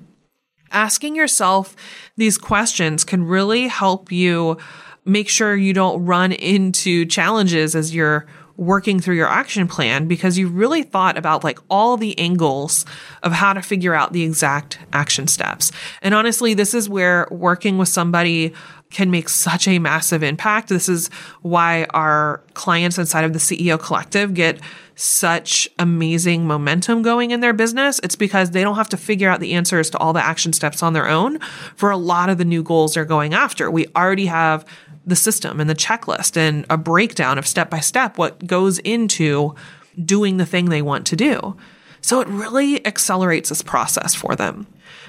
Asking 0.70 1.16
yourself 1.16 1.74
these 2.16 2.38
questions 2.38 3.02
can 3.02 3.24
really 3.24 3.66
help 3.66 4.12
you 4.12 4.58
make 5.04 5.28
sure 5.28 5.56
you 5.56 5.72
don't 5.72 6.06
run 6.06 6.30
into 6.30 7.04
challenges 7.04 7.74
as 7.74 7.92
you're 7.92 8.26
working 8.56 9.00
through 9.00 9.16
your 9.16 9.28
action 9.28 9.66
plan 9.66 10.06
because 10.06 10.38
you 10.38 10.48
really 10.48 10.82
thought 10.82 11.18
about 11.18 11.42
like 11.42 11.58
all 11.68 11.96
the 11.96 12.16
angles 12.18 12.86
of 13.22 13.32
how 13.32 13.52
to 13.52 13.60
figure 13.60 13.94
out 13.94 14.12
the 14.12 14.22
exact 14.22 14.78
action 14.92 15.26
steps. 15.26 15.72
And 16.02 16.14
honestly, 16.14 16.54
this 16.54 16.74
is 16.74 16.88
where 16.88 17.26
working 17.30 17.78
with 17.78 17.88
somebody 17.88 18.54
can 18.90 19.10
make 19.10 19.28
such 19.28 19.66
a 19.66 19.78
massive 19.80 20.22
impact. 20.22 20.68
This 20.68 20.88
is 20.88 21.08
why 21.42 21.84
our 21.90 22.42
clients 22.54 22.96
inside 22.96 23.24
of 23.24 23.32
the 23.32 23.40
CEO 23.40 23.78
collective 23.78 24.34
get 24.34 24.60
such 24.94 25.68
amazing 25.80 26.46
momentum 26.46 27.02
going 27.02 27.32
in 27.32 27.40
their 27.40 27.52
business. 27.52 27.98
It's 28.04 28.14
because 28.14 28.52
they 28.52 28.62
don't 28.62 28.76
have 28.76 28.88
to 28.90 28.96
figure 28.96 29.28
out 29.28 29.40
the 29.40 29.54
answers 29.54 29.90
to 29.90 29.98
all 29.98 30.12
the 30.12 30.24
action 30.24 30.52
steps 30.52 30.82
on 30.82 30.92
their 30.92 31.08
own 31.08 31.40
for 31.74 31.90
a 31.90 31.96
lot 31.96 32.28
of 32.28 32.38
the 32.38 32.44
new 32.44 32.62
goals 32.62 32.94
they're 32.94 33.04
going 33.04 33.34
after. 33.34 33.68
We 33.70 33.88
already 33.96 34.26
have 34.26 34.64
the 35.06 35.16
system 35.16 35.60
and 35.60 35.68
the 35.68 35.74
checklist 35.74 36.36
and 36.36 36.64
a 36.70 36.76
breakdown 36.76 37.38
of 37.38 37.46
step 37.46 37.70
by 37.70 37.80
step 37.80 38.18
what 38.18 38.46
goes 38.46 38.78
into 38.80 39.54
doing 40.02 40.36
the 40.36 40.46
thing 40.46 40.66
they 40.66 40.82
want 40.82 41.06
to 41.06 41.16
do. 41.16 41.56
So 42.00 42.20
it 42.20 42.28
really 42.28 42.84
accelerates 42.86 43.48
this 43.48 43.62
process 43.62 44.14
for 44.14 44.36
them. 44.36 44.66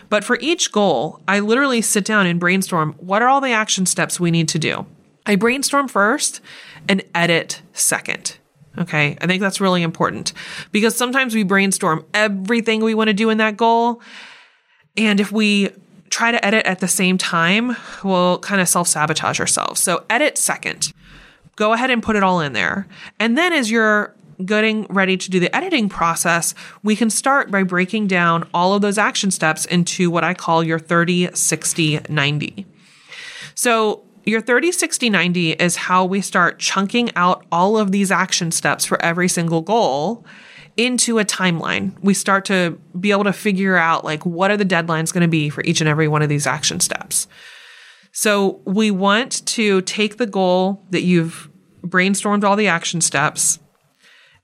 But 0.09 0.23
for 0.23 0.37
each 0.39 0.71
goal, 0.71 1.21
I 1.27 1.39
literally 1.39 1.81
sit 1.81 2.05
down 2.05 2.25
and 2.25 2.39
brainstorm 2.39 2.93
what 2.99 3.21
are 3.21 3.27
all 3.27 3.41
the 3.41 3.51
action 3.51 3.85
steps 3.85 4.19
we 4.19 4.31
need 4.31 4.47
to 4.49 4.59
do. 4.59 4.85
I 5.25 5.35
brainstorm 5.35 5.87
first 5.87 6.41
and 6.87 7.03
edit 7.13 7.61
second. 7.73 8.37
Okay. 8.77 9.17
I 9.21 9.27
think 9.27 9.41
that's 9.41 9.61
really 9.61 9.83
important 9.83 10.33
because 10.71 10.95
sometimes 10.95 11.33
we 11.33 11.43
brainstorm 11.43 12.05
everything 12.13 12.83
we 12.83 12.93
want 12.93 13.07
to 13.07 13.13
do 13.13 13.29
in 13.29 13.37
that 13.39 13.57
goal. 13.57 14.01
And 14.97 15.19
if 15.19 15.31
we 15.31 15.69
try 16.09 16.31
to 16.31 16.45
edit 16.45 16.65
at 16.65 16.79
the 16.79 16.87
same 16.87 17.17
time, 17.17 17.75
we'll 18.03 18.39
kind 18.39 18.61
of 18.61 18.69
self 18.69 18.87
sabotage 18.87 19.39
ourselves. 19.39 19.81
So 19.81 20.05
edit 20.09 20.37
second. 20.37 20.93
Go 21.55 21.73
ahead 21.73 21.89
and 21.89 22.03
put 22.03 22.15
it 22.15 22.23
all 22.23 22.41
in 22.41 22.53
there. 22.53 22.87
And 23.19 23.37
then 23.37 23.53
as 23.53 23.71
you're 23.71 24.13
getting 24.43 24.85
ready 24.89 25.15
to 25.15 25.29
do 25.29 25.39
the 25.39 25.55
editing 25.55 25.87
process, 25.87 26.53
we 26.83 26.95
can 26.95 27.09
start 27.09 27.49
by 27.49 27.63
breaking 27.63 28.07
down 28.07 28.47
all 28.53 28.73
of 28.73 28.81
those 28.81 28.97
action 28.97 29.31
steps 29.31 29.65
into 29.65 30.11
what 30.11 30.23
I 30.23 30.33
call 30.33 30.63
your 30.63 30.79
30, 30.79 31.33
60, 31.33 31.99
90. 32.09 32.65
So 33.53 34.03
your 34.25 34.41
30, 34.41 34.71
60, 34.71 35.09
90 35.09 35.51
is 35.53 35.75
how 35.75 36.03
we 36.03 36.19
start 36.19 36.59
chunking 36.59 37.15
out 37.15 37.45
all 37.51 37.77
of 37.77 37.91
these 37.91 38.11
action 38.11 38.51
steps 38.51 38.83
for 38.83 39.01
every 39.01 39.29
single 39.29 39.61
goal 39.61 40.25
into 40.77 41.19
a 41.19 41.25
timeline. 41.25 41.97
We 42.01 42.13
start 42.13 42.45
to 42.45 42.77
be 42.99 43.11
able 43.11 43.23
to 43.25 43.33
figure 43.33 43.77
out 43.77 44.03
like 44.03 44.25
what 44.25 44.51
are 44.51 44.57
the 44.57 44.65
deadlines 44.65 45.13
going 45.13 45.21
to 45.21 45.27
be 45.27 45.49
for 45.49 45.63
each 45.63 45.81
and 45.81 45.89
every 45.89 46.07
one 46.07 46.21
of 46.21 46.29
these 46.29 46.47
action 46.47 46.79
steps. 46.79 47.27
So 48.11 48.61
we 48.65 48.91
want 48.91 49.45
to 49.47 49.81
take 49.81 50.17
the 50.17 50.25
goal 50.25 50.85
that 50.89 51.01
you've 51.01 51.49
brainstormed 51.81 52.43
all 52.43 52.55
the 52.55 52.67
action 52.67 53.01
steps 53.01 53.59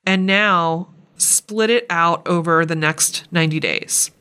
and 0.05 0.25
now 0.25 0.93
split 1.17 1.69
it 1.69 1.85
out 1.89 2.27
over 2.27 2.65
the 2.65 2.75
next 2.75 3.31
90 3.31 3.59
days. 3.59 4.11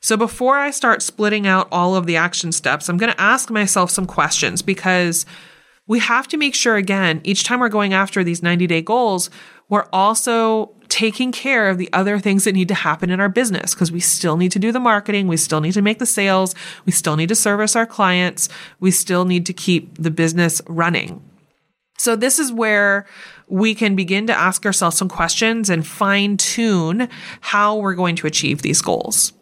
So 0.00 0.16
before 0.16 0.58
I 0.58 0.70
start 0.72 1.00
splitting 1.00 1.46
out 1.46 1.68
all 1.70 1.94
of 1.94 2.06
the 2.06 2.16
action 2.16 2.50
steps, 2.50 2.88
I'm 2.88 2.98
going 2.98 3.12
to 3.12 3.20
ask 3.20 3.50
myself 3.50 3.90
some 3.90 4.06
questions 4.06 4.60
because 4.60 5.24
we 5.86 5.98
have 5.98 6.28
to 6.28 6.36
make 6.36 6.54
sure, 6.54 6.76
again, 6.76 7.20
each 7.24 7.44
time 7.44 7.60
we're 7.60 7.68
going 7.68 7.92
after 7.92 8.22
these 8.22 8.42
90 8.42 8.66
day 8.66 8.82
goals, 8.82 9.30
we're 9.68 9.88
also 9.92 10.74
taking 10.88 11.32
care 11.32 11.70
of 11.70 11.78
the 11.78 11.88
other 11.94 12.18
things 12.18 12.44
that 12.44 12.52
need 12.52 12.68
to 12.68 12.74
happen 12.74 13.08
in 13.08 13.18
our 13.18 13.30
business 13.30 13.74
because 13.74 13.90
we 13.90 14.00
still 14.00 14.36
need 14.36 14.52
to 14.52 14.58
do 14.58 14.70
the 14.70 14.78
marketing. 14.78 15.26
We 15.26 15.38
still 15.38 15.62
need 15.62 15.72
to 15.72 15.82
make 15.82 15.98
the 15.98 16.06
sales. 16.06 16.54
We 16.84 16.92
still 16.92 17.16
need 17.16 17.30
to 17.30 17.34
service 17.34 17.74
our 17.74 17.86
clients. 17.86 18.50
We 18.78 18.90
still 18.90 19.24
need 19.24 19.46
to 19.46 19.54
keep 19.54 19.96
the 19.96 20.10
business 20.10 20.60
running. 20.68 21.22
So 21.96 22.16
this 22.16 22.38
is 22.38 22.52
where 22.52 23.06
we 23.48 23.74
can 23.74 23.96
begin 23.96 24.26
to 24.26 24.34
ask 24.34 24.66
ourselves 24.66 24.98
some 24.98 25.08
questions 25.08 25.70
and 25.70 25.86
fine 25.86 26.36
tune 26.36 27.08
how 27.40 27.76
we're 27.76 27.94
going 27.94 28.16
to 28.16 28.26
achieve 28.26 28.60
these 28.60 28.82
goals. 28.82 29.32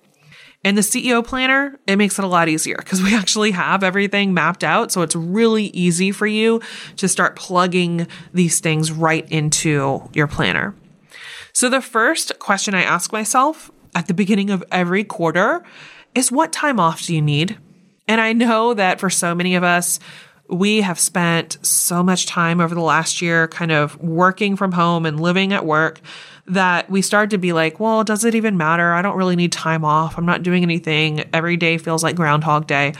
In 0.62 0.74
the 0.74 0.82
CEO 0.82 1.24
planner, 1.24 1.78
it 1.86 1.96
makes 1.96 2.18
it 2.18 2.24
a 2.24 2.28
lot 2.28 2.48
easier 2.48 2.76
because 2.76 3.02
we 3.02 3.14
actually 3.16 3.52
have 3.52 3.82
everything 3.82 4.34
mapped 4.34 4.64
out. 4.64 4.92
So 4.92 5.02
it's 5.02 5.16
really 5.16 5.66
easy 5.66 6.12
for 6.12 6.26
you 6.26 6.60
to 6.96 7.08
start 7.08 7.36
plugging 7.36 8.06
these 8.34 8.60
things 8.60 8.92
right 8.92 9.28
into 9.30 10.08
your 10.12 10.26
planner. 10.26 10.74
So, 11.52 11.68
the 11.68 11.80
first 11.80 12.38
question 12.38 12.74
I 12.74 12.82
ask 12.82 13.12
myself 13.12 13.72
at 13.94 14.06
the 14.06 14.14
beginning 14.14 14.50
of 14.50 14.62
every 14.70 15.02
quarter 15.02 15.64
is 16.14 16.30
what 16.30 16.52
time 16.52 16.78
off 16.78 17.02
do 17.02 17.14
you 17.14 17.20
need? 17.20 17.58
And 18.06 18.20
I 18.20 18.32
know 18.32 18.74
that 18.74 19.00
for 19.00 19.10
so 19.10 19.34
many 19.34 19.56
of 19.56 19.64
us, 19.64 19.98
we 20.48 20.80
have 20.80 20.98
spent 20.98 21.58
so 21.64 22.02
much 22.02 22.26
time 22.26 22.60
over 22.60 22.74
the 22.74 22.80
last 22.80 23.22
year 23.22 23.48
kind 23.48 23.70
of 23.70 24.00
working 24.00 24.56
from 24.56 24.72
home 24.72 25.06
and 25.06 25.20
living 25.20 25.52
at 25.52 25.64
work 25.64 26.00
that 26.50 26.90
we 26.90 27.02
start 27.02 27.30
to 27.30 27.38
be 27.38 27.52
like, 27.52 27.80
well, 27.80 28.04
does 28.04 28.24
it 28.24 28.34
even 28.34 28.56
matter? 28.56 28.92
I 28.92 29.02
don't 29.02 29.16
really 29.16 29.36
need 29.36 29.52
time 29.52 29.84
off. 29.84 30.18
I'm 30.18 30.26
not 30.26 30.42
doing 30.42 30.62
anything. 30.62 31.24
Every 31.32 31.56
day 31.56 31.78
feels 31.78 32.02
like 32.02 32.16
Groundhog 32.16 32.66
Day. 32.66 32.94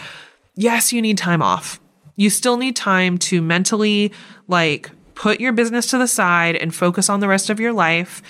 Yes, 0.55 0.93
you 0.93 1.03
need 1.03 1.19
time 1.19 1.43
off. 1.43 1.81
You 2.17 2.31
still 2.31 2.57
need 2.57 2.77
time 2.77 3.19
to 3.19 3.43
mentally 3.43 4.13
like 4.47 4.91
put 5.15 5.41
your 5.41 5.53
business 5.53 5.89
to 5.91 5.99
the 5.99 6.07
side 6.07 6.57
and 6.57 6.75
focus 6.75 7.09
on 7.09 7.21
the 7.21 7.29
rest 7.29 7.51
of 7.51 7.61
your 7.61 7.73
life. 7.73 8.23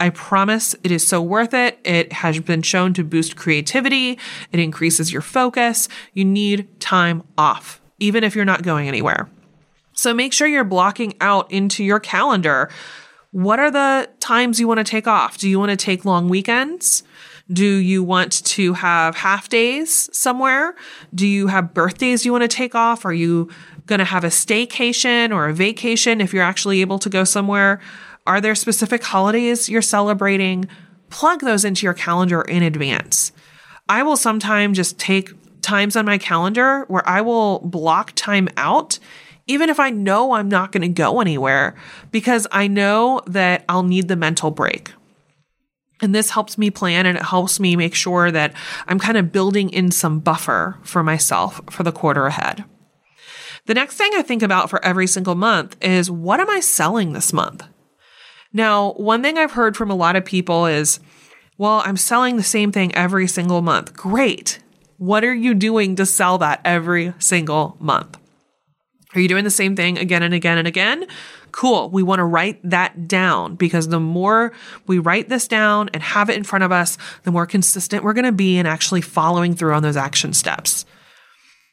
I 0.00 0.10
promise 0.10 0.74
it 0.82 0.90
is 0.90 1.06
so 1.06 1.20
worth 1.22 1.54
it. 1.54 1.78
It 1.84 2.12
has 2.12 2.40
been 2.40 2.62
shown 2.62 2.94
to 2.94 3.04
boost 3.04 3.36
creativity. 3.36 4.18
It 4.52 4.58
increases 4.58 5.12
your 5.12 5.22
focus. 5.22 5.88
You 6.14 6.24
need 6.24 6.80
time 6.80 7.22
off, 7.36 7.80
even 7.98 8.24
if 8.24 8.34
you're 8.34 8.44
not 8.44 8.62
going 8.62 8.88
anywhere. 8.88 9.28
So 9.92 10.14
make 10.14 10.32
sure 10.32 10.48
you're 10.48 10.64
blocking 10.64 11.14
out 11.20 11.50
into 11.52 11.84
your 11.84 12.00
calendar 12.00 12.70
what 13.32 13.58
are 13.58 13.70
the 13.70 14.08
times 14.20 14.60
you 14.60 14.68
want 14.68 14.78
to 14.78 14.84
take 14.84 15.06
off? 15.06 15.38
Do 15.38 15.48
you 15.48 15.58
want 15.58 15.70
to 15.70 15.76
take 15.76 16.04
long 16.04 16.28
weekends? 16.28 17.02
Do 17.50 17.66
you 17.66 18.02
want 18.02 18.44
to 18.44 18.74
have 18.74 19.16
half 19.16 19.48
days 19.48 20.08
somewhere? 20.16 20.74
Do 21.14 21.26
you 21.26 21.48
have 21.48 21.74
birthdays 21.74 22.24
you 22.24 22.32
want 22.32 22.42
to 22.42 22.48
take 22.48 22.74
off? 22.74 23.04
Are 23.04 23.12
you 23.12 23.50
going 23.86 23.98
to 23.98 24.04
have 24.04 24.22
a 24.22 24.28
staycation 24.28 25.34
or 25.34 25.48
a 25.48 25.54
vacation 25.54 26.20
if 26.20 26.32
you're 26.32 26.44
actually 26.44 26.82
able 26.82 26.98
to 27.00 27.08
go 27.08 27.24
somewhere? 27.24 27.80
Are 28.26 28.40
there 28.40 28.54
specific 28.54 29.02
holidays 29.02 29.68
you're 29.68 29.82
celebrating? 29.82 30.68
Plug 31.08 31.40
those 31.40 31.64
into 31.64 31.84
your 31.84 31.94
calendar 31.94 32.42
in 32.42 32.62
advance. 32.62 33.32
I 33.88 34.02
will 34.02 34.16
sometimes 34.16 34.76
just 34.76 34.98
take 34.98 35.32
times 35.62 35.96
on 35.96 36.04
my 36.04 36.18
calendar 36.18 36.84
where 36.88 37.06
I 37.08 37.22
will 37.22 37.60
block 37.60 38.12
time 38.14 38.48
out 38.56 38.98
even 39.46 39.70
if 39.70 39.80
I 39.80 39.90
know 39.90 40.32
I'm 40.32 40.48
not 40.48 40.72
going 40.72 40.82
to 40.82 40.88
go 40.88 41.20
anywhere, 41.20 41.74
because 42.10 42.46
I 42.52 42.68
know 42.68 43.20
that 43.26 43.64
I'll 43.68 43.82
need 43.82 44.08
the 44.08 44.16
mental 44.16 44.50
break. 44.50 44.92
And 46.00 46.14
this 46.14 46.30
helps 46.30 46.58
me 46.58 46.70
plan 46.70 47.06
and 47.06 47.16
it 47.16 47.24
helps 47.24 47.60
me 47.60 47.76
make 47.76 47.94
sure 47.94 48.30
that 48.32 48.54
I'm 48.88 48.98
kind 48.98 49.16
of 49.16 49.30
building 49.30 49.70
in 49.70 49.92
some 49.92 50.18
buffer 50.18 50.76
for 50.82 51.02
myself 51.02 51.60
for 51.70 51.84
the 51.84 51.92
quarter 51.92 52.26
ahead. 52.26 52.64
The 53.66 53.74
next 53.74 53.96
thing 53.96 54.10
I 54.16 54.22
think 54.22 54.42
about 54.42 54.68
for 54.68 54.84
every 54.84 55.06
single 55.06 55.36
month 55.36 55.76
is 55.80 56.10
what 56.10 56.40
am 56.40 56.50
I 56.50 56.58
selling 56.58 57.12
this 57.12 57.32
month? 57.32 57.64
Now, 58.52 58.92
one 58.94 59.22
thing 59.22 59.38
I've 59.38 59.52
heard 59.52 59.76
from 59.76 59.90
a 59.90 59.94
lot 59.94 60.16
of 60.16 60.24
people 60.24 60.66
is, 60.66 60.98
well, 61.56 61.80
I'm 61.84 61.96
selling 61.96 62.36
the 62.36 62.42
same 62.42 62.72
thing 62.72 62.92
every 62.94 63.28
single 63.28 63.62
month. 63.62 63.94
Great. 63.94 64.58
What 64.98 65.22
are 65.22 65.34
you 65.34 65.54
doing 65.54 65.94
to 65.96 66.04
sell 66.04 66.38
that 66.38 66.60
every 66.64 67.14
single 67.20 67.76
month? 67.78 68.18
Are 69.14 69.20
you 69.20 69.28
doing 69.28 69.44
the 69.44 69.50
same 69.50 69.76
thing 69.76 69.98
again 69.98 70.22
and 70.22 70.32
again 70.32 70.58
and 70.58 70.66
again? 70.66 71.06
Cool. 71.50 71.90
We 71.90 72.02
want 72.02 72.20
to 72.20 72.24
write 72.24 72.58
that 72.68 73.06
down 73.06 73.56
because 73.56 73.88
the 73.88 74.00
more 74.00 74.52
we 74.86 74.98
write 74.98 75.28
this 75.28 75.46
down 75.46 75.90
and 75.92 76.02
have 76.02 76.30
it 76.30 76.36
in 76.36 76.44
front 76.44 76.64
of 76.64 76.72
us, 76.72 76.96
the 77.24 77.30
more 77.30 77.46
consistent 77.46 78.04
we're 78.04 78.14
going 78.14 78.24
to 78.24 78.32
be 78.32 78.56
in 78.56 78.64
actually 78.64 79.02
following 79.02 79.54
through 79.54 79.74
on 79.74 79.82
those 79.82 79.96
action 79.96 80.32
steps. 80.32 80.86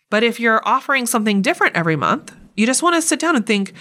But 0.09 0.23
if 0.23 0.39
you're 0.39 0.67
offering 0.67 1.05
something 1.05 1.41
different 1.41 1.77
every 1.77 1.95
month, 1.95 2.35
you 2.57 2.65
just 2.65 2.83
want 2.83 2.95
to 2.95 3.01
sit 3.01 3.19
down 3.19 3.37
and 3.37 3.45
think, 3.45 3.73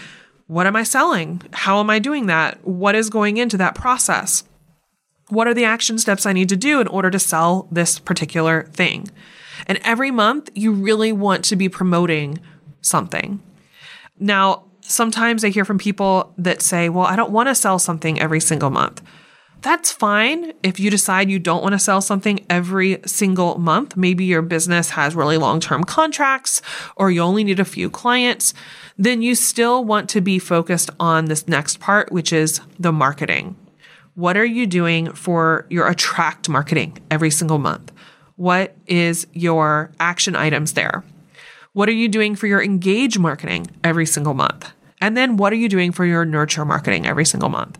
what 0.46 0.66
am 0.66 0.76
I 0.76 0.84
selling? 0.84 1.42
How 1.52 1.80
am 1.80 1.90
I 1.90 1.98
doing 1.98 2.26
that? 2.26 2.64
What 2.64 2.94
is 2.94 3.10
going 3.10 3.38
into 3.38 3.56
that 3.56 3.74
process? 3.74 4.44
What 5.30 5.46
are 5.46 5.54
the 5.54 5.64
action 5.64 5.98
steps 5.98 6.24
I 6.24 6.32
need 6.32 6.48
to 6.50 6.56
do 6.56 6.80
in 6.80 6.86
order 6.86 7.10
to 7.10 7.18
sell 7.18 7.66
this 7.72 7.98
particular 7.98 8.64
thing? 8.72 9.08
And 9.66 9.78
every 9.82 10.10
month, 10.10 10.48
you 10.54 10.72
really 10.72 11.12
want 11.12 11.44
to 11.46 11.56
be 11.56 11.68
promoting 11.68 12.38
something. 12.80 13.42
Now, 14.18 14.64
sometimes 14.80 15.44
I 15.44 15.50
hear 15.50 15.64
from 15.64 15.78
people 15.78 16.32
that 16.38 16.62
say, 16.62 16.88
well, 16.88 17.06
I 17.06 17.16
don't 17.16 17.30
want 17.30 17.48
to 17.48 17.54
sell 17.54 17.78
something 17.78 18.20
every 18.20 18.40
single 18.40 18.70
month. 18.70 19.02
That's 19.60 19.90
fine 19.90 20.52
if 20.62 20.78
you 20.78 20.88
decide 20.88 21.30
you 21.30 21.40
don't 21.40 21.62
want 21.62 21.72
to 21.72 21.80
sell 21.80 22.00
something 22.00 22.46
every 22.48 23.00
single 23.06 23.58
month. 23.58 23.96
Maybe 23.96 24.24
your 24.24 24.42
business 24.42 24.90
has 24.90 25.16
really 25.16 25.36
long 25.36 25.58
term 25.58 25.82
contracts 25.82 26.62
or 26.94 27.10
you 27.10 27.20
only 27.22 27.42
need 27.42 27.58
a 27.58 27.64
few 27.64 27.90
clients. 27.90 28.54
Then 28.96 29.20
you 29.20 29.34
still 29.34 29.84
want 29.84 30.08
to 30.10 30.20
be 30.20 30.38
focused 30.38 30.90
on 31.00 31.24
this 31.24 31.48
next 31.48 31.80
part, 31.80 32.12
which 32.12 32.32
is 32.32 32.60
the 32.78 32.92
marketing. 32.92 33.56
What 34.14 34.36
are 34.36 34.44
you 34.44 34.66
doing 34.66 35.12
for 35.12 35.66
your 35.70 35.88
attract 35.88 36.48
marketing 36.48 36.98
every 37.10 37.30
single 37.30 37.58
month? 37.58 37.92
What 38.36 38.76
is 38.86 39.26
your 39.32 39.90
action 39.98 40.36
items 40.36 40.74
there? 40.74 41.02
What 41.72 41.88
are 41.88 41.92
you 41.92 42.08
doing 42.08 42.34
for 42.34 42.46
your 42.46 42.62
engage 42.62 43.18
marketing 43.18 43.68
every 43.84 44.06
single 44.06 44.34
month? 44.34 44.72
And 45.00 45.16
then 45.16 45.36
what 45.36 45.52
are 45.52 45.56
you 45.56 45.68
doing 45.68 45.92
for 45.92 46.04
your 46.04 46.24
nurture 46.24 46.64
marketing 46.64 47.06
every 47.06 47.24
single 47.24 47.48
month? 47.48 47.78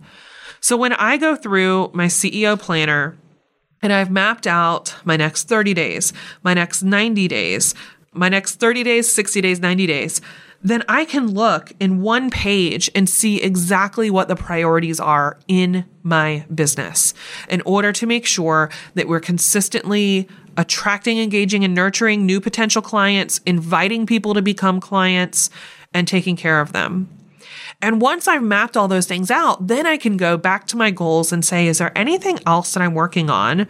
So 0.60 0.76
when 0.76 0.92
I 0.92 1.16
go 1.16 1.36
through 1.36 1.90
my 1.94 2.06
CEO 2.06 2.58
planner 2.58 3.16
and 3.82 3.92
I've 3.92 4.10
mapped 4.10 4.46
out 4.46 4.94
my 5.04 5.16
next 5.16 5.48
30 5.48 5.74
days, 5.74 6.12
my 6.42 6.54
next 6.54 6.82
90 6.82 7.28
days, 7.28 7.74
my 8.12 8.28
next 8.28 8.56
30 8.56 8.82
days, 8.82 9.12
60 9.12 9.40
days, 9.40 9.60
90 9.60 9.86
days, 9.86 10.20
then 10.62 10.82
I 10.88 11.04
can 11.04 11.28
look 11.28 11.72
in 11.78 12.00
one 12.02 12.30
page 12.30 12.90
and 12.94 13.08
see 13.08 13.40
exactly 13.40 14.10
what 14.10 14.26
the 14.26 14.34
priorities 14.34 14.98
are 14.98 15.38
in 15.46 15.84
my 16.02 16.44
business 16.52 17.14
in 17.48 17.60
order 17.62 17.92
to 17.92 18.06
make 18.06 18.26
sure 18.26 18.68
that 18.94 19.06
we're 19.06 19.20
consistently 19.20 20.28
attracting, 20.58 21.18
engaging, 21.18 21.64
and 21.64 21.74
nurturing 21.74 22.26
new 22.26 22.40
potential 22.40 22.82
clients, 22.82 23.40
inviting 23.46 24.04
people 24.04 24.34
to 24.34 24.42
become 24.42 24.80
clients, 24.80 25.48
and 25.94 26.06
taking 26.06 26.36
care 26.36 26.60
of 26.60 26.72
them. 26.72 27.08
And 27.80 28.00
once 28.00 28.26
I've 28.26 28.42
mapped 28.42 28.76
all 28.76 28.88
those 28.88 29.06
things 29.06 29.30
out, 29.30 29.68
then 29.68 29.86
I 29.86 29.96
can 29.96 30.16
go 30.16 30.36
back 30.36 30.66
to 30.66 30.76
my 30.76 30.90
goals 30.90 31.32
and 31.32 31.44
say, 31.44 31.68
is 31.68 31.78
there 31.78 31.96
anything 31.96 32.40
else 32.44 32.74
that 32.74 32.82
I'm 32.82 32.92
working 32.92 33.30
on 33.30 33.68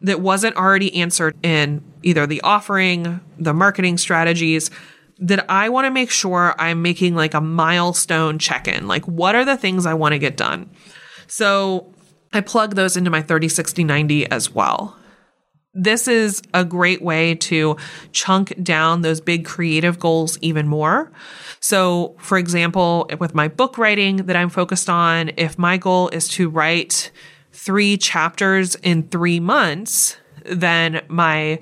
that 0.00 0.20
wasn't 0.20 0.56
already 0.56 0.94
answered 0.96 1.36
in 1.42 1.82
either 2.02 2.26
the 2.26 2.40
offering, 2.42 3.20
the 3.38 3.54
marketing 3.54 3.96
strategies? 3.96 4.70
That 5.20 5.48
I 5.48 5.68
want 5.68 5.84
to 5.84 5.92
make 5.92 6.10
sure 6.10 6.56
I'm 6.58 6.82
making 6.82 7.14
like 7.14 7.34
a 7.34 7.40
milestone 7.40 8.40
check 8.40 8.66
in. 8.66 8.88
Like, 8.88 9.04
what 9.06 9.36
are 9.36 9.44
the 9.44 9.56
things 9.56 9.86
I 9.86 9.94
want 9.94 10.12
to 10.12 10.18
get 10.18 10.36
done? 10.36 10.68
So 11.28 11.94
I 12.32 12.40
plug 12.40 12.74
those 12.74 12.96
into 12.96 13.10
my 13.10 13.22
30, 13.22 13.48
60, 13.48 13.84
90 13.84 14.28
as 14.32 14.50
well 14.50 14.96
this 15.74 16.06
is 16.06 16.40
a 16.52 16.64
great 16.64 17.02
way 17.02 17.34
to 17.34 17.76
chunk 18.12 18.62
down 18.62 19.02
those 19.02 19.20
big 19.20 19.44
creative 19.44 19.98
goals 19.98 20.38
even 20.40 20.68
more. 20.68 21.10
So, 21.60 22.14
for 22.18 22.38
example, 22.38 23.10
with 23.18 23.34
my 23.34 23.48
book 23.48 23.76
writing 23.76 24.16
that 24.18 24.36
I'm 24.36 24.50
focused 24.50 24.88
on, 24.88 25.32
if 25.36 25.58
my 25.58 25.76
goal 25.76 26.08
is 26.10 26.28
to 26.30 26.48
write 26.48 27.10
three 27.52 27.96
chapters 27.96 28.76
in 28.76 29.08
three 29.08 29.40
months, 29.40 30.16
then 30.44 31.02
my 31.08 31.58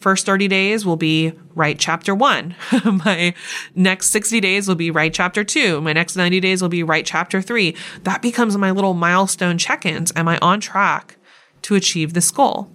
first 0.00 0.24
30 0.24 0.48
days 0.48 0.86
will 0.86 0.96
be 0.96 1.32
write 1.54 1.78
chapter 1.78 2.14
one. 2.14 2.54
my 2.84 3.34
next 3.74 4.10
60 4.10 4.40
days 4.40 4.66
will 4.66 4.74
be 4.74 4.90
write 4.90 5.12
chapter 5.12 5.44
two. 5.44 5.80
My 5.82 5.92
next 5.92 6.16
90 6.16 6.40
days 6.40 6.62
will 6.62 6.70
be 6.70 6.82
write 6.82 7.04
chapter 7.04 7.42
three. 7.42 7.76
That 8.04 8.22
becomes 8.22 8.56
my 8.56 8.70
little 8.70 8.94
milestone 8.94 9.58
check 9.58 9.84
ins. 9.84 10.12
Am 10.16 10.28
I 10.28 10.38
on 10.38 10.60
track 10.60 11.16
to 11.62 11.74
achieve 11.74 12.14
this 12.14 12.30
goal? 12.30 12.70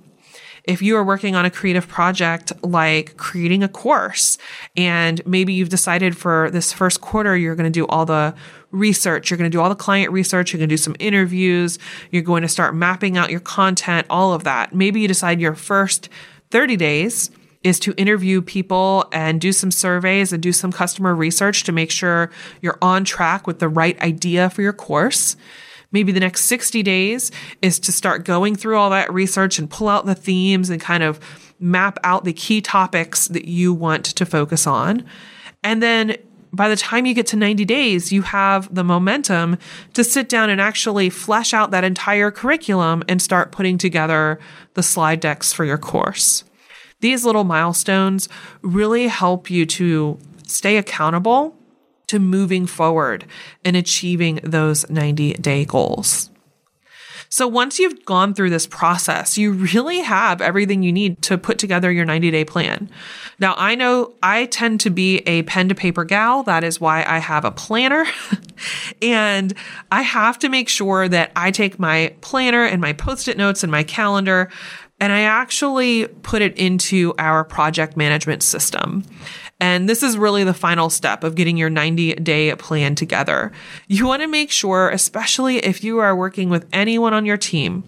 If 0.67 0.81
you 0.81 0.97
are 0.97 1.03
working 1.03 1.35
on 1.35 1.45
a 1.45 1.51
creative 1.51 1.87
project 1.87 2.51
like 2.63 3.17
creating 3.17 3.63
a 3.63 3.67
course 3.67 4.37
and 4.75 5.25
maybe 5.25 5.53
you've 5.53 5.69
decided 5.69 6.17
for 6.17 6.49
this 6.51 6.73
first 6.73 7.01
quarter 7.01 7.37
you're 7.37 7.55
going 7.55 7.71
to 7.71 7.79
do 7.79 7.85
all 7.87 8.05
the 8.05 8.35
research, 8.71 9.29
you're 9.29 9.37
going 9.37 9.49
to 9.49 9.55
do 9.55 9.61
all 9.61 9.69
the 9.69 9.75
client 9.75 10.11
research, 10.11 10.51
you're 10.51 10.59
going 10.59 10.69
to 10.69 10.73
do 10.73 10.77
some 10.77 10.95
interviews, 10.99 11.79
you're 12.11 12.21
going 12.21 12.41
to 12.41 12.47
start 12.47 12.75
mapping 12.75 13.17
out 13.17 13.31
your 13.31 13.39
content, 13.39 14.05
all 14.09 14.33
of 14.33 14.43
that. 14.43 14.75
Maybe 14.75 14.99
you 14.99 15.07
decide 15.07 15.39
your 15.39 15.55
first 15.55 16.09
30 16.51 16.75
days 16.75 17.31
is 17.63 17.79
to 17.79 17.93
interview 17.97 18.41
people 18.43 19.05
and 19.11 19.41
do 19.41 19.51
some 19.51 19.71
surveys 19.71 20.31
and 20.31 20.43
do 20.43 20.51
some 20.51 20.71
customer 20.71 21.15
research 21.15 21.63
to 21.63 21.71
make 21.71 21.89
sure 21.89 22.29
you're 22.61 22.77
on 22.81 23.03
track 23.03 23.47
with 23.47 23.57
the 23.57 23.67
right 23.67 23.99
idea 24.01 24.51
for 24.51 24.61
your 24.61 24.73
course. 24.73 25.35
Maybe 25.95 26.11
the 26.11 26.19
next 26.19 26.41
60 26.41 26.83
days 26.83 27.31
is 27.61 27.79
to 27.79 27.93
start 27.93 28.25
going 28.25 28.57
through 28.57 28.75
all 28.77 28.89
that 28.89 29.13
research 29.13 29.57
and 29.57 29.69
pull 29.69 29.87
out 29.87 30.05
the 30.05 30.13
themes 30.13 30.69
and 30.69 30.81
kind 30.81 31.03
of 31.03 31.21
map 31.57 31.97
out 32.03 32.25
the 32.25 32.33
key 32.33 32.59
topics 32.59 33.29
that 33.29 33.45
you 33.45 33.73
want 33.73 34.03
to 34.03 34.25
focus 34.25 34.67
on. 34.67 35.05
And 35.63 35.81
then 35.81 36.17
by 36.51 36.67
the 36.67 36.75
time 36.75 37.05
you 37.05 37.13
get 37.13 37.27
to 37.27 37.37
90 37.37 37.63
days, 37.63 38.11
you 38.11 38.23
have 38.23 38.75
the 38.75 38.83
momentum 38.83 39.57
to 39.93 40.03
sit 40.03 40.27
down 40.27 40.49
and 40.49 40.59
actually 40.59 41.09
flesh 41.09 41.53
out 41.53 41.71
that 41.71 41.85
entire 41.85 42.29
curriculum 42.29 43.01
and 43.07 43.21
start 43.21 43.53
putting 43.53 43.77
together 43.77 44.37
the 44.73 44.83
slide 44.83 45.21
decks 45.21 45.53
for 45.53 45.63
your 45.63 45.77
course. 45.77 46.43
These 46.99 47.23
little 47.23 47.45
milestones 47.45 48.27
really 48.61 49.07
help 49.07 49.49
you 49.49 49.65
to 49.67 50.19
stay 50.45 50.75
accountable 50.75 51.54
to 52.07 52.19
moving 52.19 52.65
forward 52.65 53.25
and 53.63 53.75
achieving 53.75 54.39
those 54.43 54.89
90 54.89 55.33
day 55.33 55.65
goals. 55.65 56.29
So 57.29 57.47
once 57.47 57.79
you've 57.79 58.05
gone 58.05 58.33
through 58.33 58.51
this 58.51 58.67
process, 58.67 59.37
you 59.37 59.51
really 59.51 59.99
have 59.99 60.41
everything 60.41 60.83
you 60.83 60.93
need 60.93 61.21
to 61.23 61.37
put 61.37 61.57
together 61.57 61.91
your 61.91 62.05
90 62.05 62.31
day 62.31 62.45
plan. 62.45 62.89
Now, 63.39 63.55
I 63.57 63.75
know 63.75 64.13
I 64.23 64.45
tend 64.45 64.79
to 64.81 64.89
be 64.89 65.17
a 65.27 65.43
pen 65.43 65.67
to 65.69 65.75
paper 65.75 66.05
gal. 66.05 66.43
That 66.43 66.63
is 66.63 66.79
why 66.79 67.03
I 67.05 67.17
have 67.17 67.43
a 67.43 67.51
planner. 67.51 68.05
and 69.01 69.53
I 69.91 70.01
have 70.03 70.39
to 70.39 70.49
make 70.49 70.69
sure 70.69 71.09
that 71.09 71.31
I 71.35 71.51
take 71.51 71.77
my 71.79 72.15
planner 72.21 72.63
and 72.63 72.79
my 72.79 72.93
post 72.93 73.27
it 73.27 73.37
notes 73.37 73.63
and 73.63 73.71
my 73.71 73.83
calendar 73.83 74.49
and 74.99 75.11
I 75.11 75.21
actually 75.21 76.07
put 76.07 76.41
it 76.41 76.57
into 76.57 77.13
our 77.19 77.43
project 77.43 77.97
management 77.97 78.43
system. 78.43 79.03
And 79.59 79.87
this 79.87 80.03
is 80.03 80.17
really 80.17 80.43
the 80.43 80.53
final 80.53 80.89
step 80.89 81.23
of 81.23 81.35
getting 81.35 81.55
your 81.55 81.69
90 81.69 82.15
day 82.15 82.53
plan 82.55 82.93
together. 82.93 83.53
You 83.87 84.05
want 84.05 84.21
to 84.21 84.27
make 84.27 84.51
sure, 84.51 84.89
especially 84.89 85.57
if 85.57 85.83
you 85.83 85.99
are 85.99 86.15
working 86.15 86.49
with 86.49 86.67
anyone 86.73 87.13
on 87.13 87.25
your 87.25 87.37
team, 87.37 87.83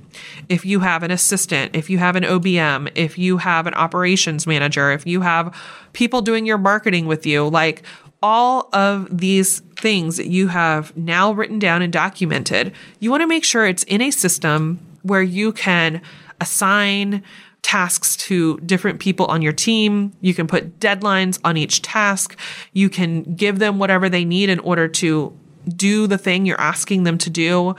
if 0.48 0.66
you 0.66 0.80
have 0.80 1.04
an 1.04 1.12
assistant, 1.12 1.76
if 1.76 1.90
you 1.90 1.98
have 1.98 2.16
an 2.16 2.24
OBM, 2.24 2.92
if 2.96 3.18
you 3.18 3.38
have 3.38 3.68
an 3.68 3.74
operations 3.74 4.48
manager, 4.48 4.92
if 4.92 5.06
you 5.06 5.22
have 5.22 5.54
people 5.92 6.22
doing 6.22 6.46
your 6.46 6.58
marketing 6.58 7.06
with 7.06 7.26
you, 7.26 7.48
like 7.48 7.84
all 8.24 8.70
of 8.72 9.16
these 9.16 9.60
things 9.76 10.18
that 10.18 10.28
you 10.28 10.48
have 10.48 10.96
now 10.96 11.34
written 11.34 11.60
down 11.60 11.82
and 11.82 11.92
documented, 11.92 12.72
you 13.00 13.12
want 13.12 13.22
to 13.22 13.28
make 13.28 13.44
sure 13.44 13.66
it's 13.66 13.84
in 13.84 14.02
a 14.02 14.10
system 14.10 14.80
where 15.04 15.22
you 15.22 15.52
can 15.52 16.02
assign 16.40 17.24
tasks 17.68 18.16
to 18.16 18.58
different 18.60 19.02
people 19.02 19.26
on 19.26 19.42
your 19.42 19.52
team. 19.52 20.14
You 20.22 20.34
can 20.34 20.48
put 20.48 20.80
deadlines 20.80 21.38
on 21.44 21.58
each 21.58 21.82
task. 21.82 22.40
You 22.72 22.90
can 22.90 23.36
give 23.36 23.60
them 23.60 23.78
whatever 23.78 24.08
they 24.08 24.24
need 24.24 24.48
in 24.48 24.60
order 24.60 24.88
to 24.88 25.38
do 25.76 26.08
the 26.08 26.18
thing 26.18 26.46
you're 26.46 26.62
asking 26.62 27.04
them 27.04 27.18
to 27.18 27.30
do. 27.30 27.76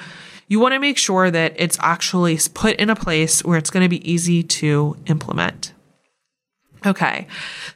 You 0.46 0.60
want 0.60 0.74
to 0.74 0.78
make 0.78 0.98
sure 0.98 1.30
that 1.30 1.54
it's 1.56 1.78
actually 1.80 2.38
put 2.52 2.76
in 2.76 2.90
a 2.90 2.94
place 2.94 3.42
where 3.42 3.56
it's 3.56 3.70
going 3.70 3.82
to 3.82 3.88
be 3.88 4.06
easy 4.10 4.42
to 4.42 4.94
implement. 5.06 5.72
Okay, 6.84 7.26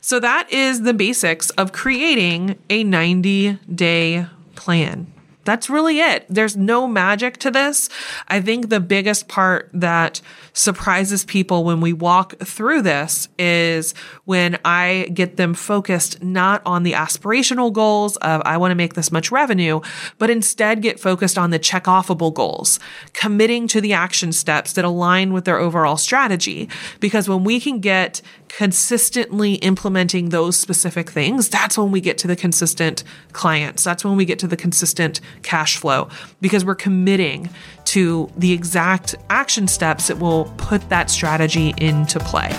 so 0.03 0.21
that 0.21 0.53
is 0.53 0.83
the 0.83 0.93
basics 0.93 1.49
of 1.51 1.73
creating 1.73 2.59
a 2.69 2.85
90 2.85 3.59
day 3.75 4.27
plan 4.55 5.12
that's 5.45 5.69
really 5.69 6.01
it. 6.01 6.25
There's 6.29 6.57
no 6.57 6.87
magic 6.87 7.37
to 7.39 7.51
this. 7.51 7.89
I 8.29 8.41
think 8.41 8.69
the 8.69 8.81
biggest 8.81 9.29
part 9.29 9.71
that 9.73 10.21
surprises 10.53 11.25
people 11.25 11.65
when 11.65 11.81
we 11.81 11.93
walk 11.93 12.39
through 12.39 12.83
this 12.83 13.29
is 13.39 13.95
when 14.25 14.59
I 14.65 15.09
get 15.13 15.37
them 15.37 15.55
focused 15.55 16.23
not 16.23 16.63
on 16.67 16.83
the 16.83 16.93
aspirational 16.93 17.73
goals 17.73 18.17
of 18.19 18.43
I 18.45 18.57
want 18.59 18.71
to 18.71 18.77
make 18.77 18.95
this 18.95 19.11
much 19.11 19.31
revenue, 19.31 19.81
but 20.19 20.31
instead 20.31 20.83
get 20.83 21.01
focused 21.01 21.39
on 21.39 21.51
the 21.51 21.59
check 21.59 21.85
offable 21.85 22.33
goals, 22.33 22.79
committing 23.13 23.67
to 23.69 23.81
the 23.81 23.93
action 23.93 24.33
steps 24.33 24.75
that 24.75 24.85
align 24.85 25.33
with 25.33 25.45
their 25.45 25.59
overall 25.59 25.97
strategy. 25.97 26.69
Because 27.01 27.29
when 27.29 27.45
we 27.45 27.59
can 27.59 27.81
get 27.81 28.21
consistently 28.49 29.55
implementing 29.55 30.29
those 30.29 30.59
specific 30.59 31.11
things, 31.11 31.49
that's 31.49 31.79
when 31.79 31.91
we 31.91 32.01
get 32.01 32.19
to 32.19 32.27
the 32.27 32.37
consistent 32.37 33.03
clients. 33.33 33.83
That's 33.83 34.05
when 34.05 34.17
we 34.17 34.27
get 34.27 34.39
to 34.41 34.47
the 34.47 34.57
consistent 34.57 35.21
cash 35.43 35.77
flow 35.77 36.09
because 36.41 36.65
we're 36.65 36.75
committing 36.75 37.51
to 37.85 38.31
the 38.37 38.53
exact 38.53 39.15
action 39.31 39.69
steps 39.69 40.09
that 40.09 40.19
will 40.19 40.45
put 40.57 40.89
that 40.89 41.11
strategy 41.11 41.75
into 41.79 42.19
play. 42.21 42.51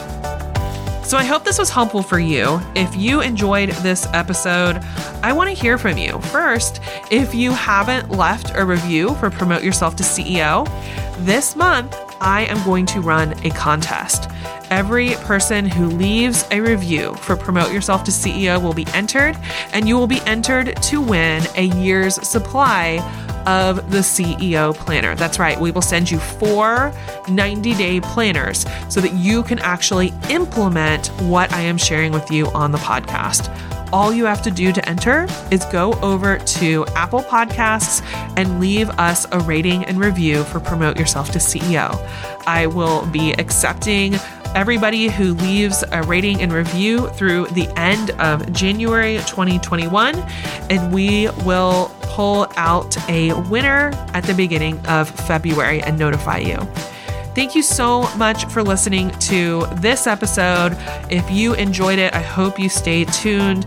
So 1.04 1.18
I 1.18 1.26
hope 1.26 1.44
this 1.44 1.60
was 1.60 1.70
helpful 1.70 2.02
for 2.02 2.18
you. 2.18 2.60
If 2.76 2.96
you 2.96 3.22
enjoyed 3.22 3.70
this 3.70 4.08
episode, 4.14 4.78
I 5.22 5.34
want 5.34 5.50
to 5.50 5.54
hear 5.54 5.78
from 5.78 5.98
you. 5.98 6.20
First, 6.22 6.82
if 7.12 7.36
you 7.36 7.52
haven't 7.52 8.10
left 8.12 8.52
a 8.56 8.66
review 8.66 9.14
for 9.16 9.30
Promote 9.30 9.64
Yourself 9.64 9.96
to 9.98 10.04
CEO, 10.04 10.66
this 11.26 11.56
month 11.56 11.96
I 12.22 12.46
am 12.46 12.64
going 12.64 12.86
to 12.88 13.02
run 13.02 13.34
a 13.46 13.50
contest. 13.50 14.30
Every 14.74 15.14
person 15.18 15.68
who 15.68 15.86
leaves 15.86 16.48
a 16.50 16.60
review 16.60 17.14
for 17.14 17.36
Promote 17.36 17.72
Yourself 17.72 18.04
to 18.06 18.12
CEO 18.12 18.60
will 18.60 18.74
be 18.74 18.88
entered, 18.96 19.38
and 19.72 19.88
you 19.88 19.96
will 19.96 20.08
be 20.08 20.20
entered 20.22 20.76
to 20.82 21.00
win 21.00 21.44
a 21.56 21.66
year's 21.66 22.16
supply 22.28 22.98
of 23.46 23.92
the 23.92 24.00
CEO 24.00 24.76
planner. 24.76 25.14
That's 25.14 25.38
right, 25.38 25.62
we 25.62 25.70
will 25.70 25.84
send 25.84 26.10
you 26.10 26.18
four 26.18 26.92
90 27.30 27.76
day 27.76 28.02
planners 28.02 28.66
so 28.90 29.00
that 29.00 29.14
you 29.14 29.44
can 29.44 29.60
actually 29.60 30.12
implement 30.32 31.10
what 31.22 31.54
I 31.54 31.62
am 31.62 31.78
sharing 31.78 32.12
with 32.12 32.32
you 32.32 32.48
on 32.48 32.72
the 32.72 32.80
podcast 32.80 33.56
all 33.94 34.12
you 34.12 34.26
have 34.26 34.42
to 34.42 34.50
do 34.50 34.74
to 34.74 34.90
enter 34.90 35.28
is 35.52 35.64
go 35.66 35.94
over 36.02 36.40
to 36.40 36.84
Apple 36.96 37.22
Podcasts 37.22 38.02
and 38.36 38.60
leave 38.60 38.90
us 38.90 39.28
a 39.32 39.40
rating 39.42 39.86
and 39.86 40.00
review 40.00 40.44
for 40.46 40.60
Promote 40.60 40.98
Yourself 40.98 41.30
to 41.30 41.38
CEO. 41.38 41.96
I 42.48 42.66
will 42.66 43.06
be 43.06 43.34
accepting 43.34 44.16
everybody 44.56 45.08
who 45.08 45.34
leaves 45.34 45.84
a 45.92 46.04
rating 46.04 46.42
and 46.42 46.52
review 46.52 47.08
through 47.10 47.48
the 47.48 47.68
end 47.78 48.12
of 48.12 48.52
January 48.54 49.18
2021, 49.28 50.16
and 50.70 50.94
we 50.94 51.30
will 51.46 51.92
pull 52.02 52.48
out 52.56 52.98
a 53.10 53.34
winner 53.50 53.92
at 54.14 54.24
the 54.24 54.34
beginning 54.34 54.84
of 54.86 55.10
February 55.10 55.82
and 55.82 55.98
notify 55.98 56.38
you. 56.38 56.58
Thank 57.36 57.56
you 57.56 57.64
so 57.64 58.04
much 58.16 58.46
for 58.46 58.62
listening 58.62 59.10
to 59.22 59.66
this 59.78 60.06
episode. 60.06 60.78
If 61.10 61.30
you 61.32 61.56
enjoyed 61.56 61.98
it, 61.98 62.14
I 62.14 62.22
hope 62.22 62.60
you 62.60 62.70
stay 62.70 63.06
tuned. 63.06 63.66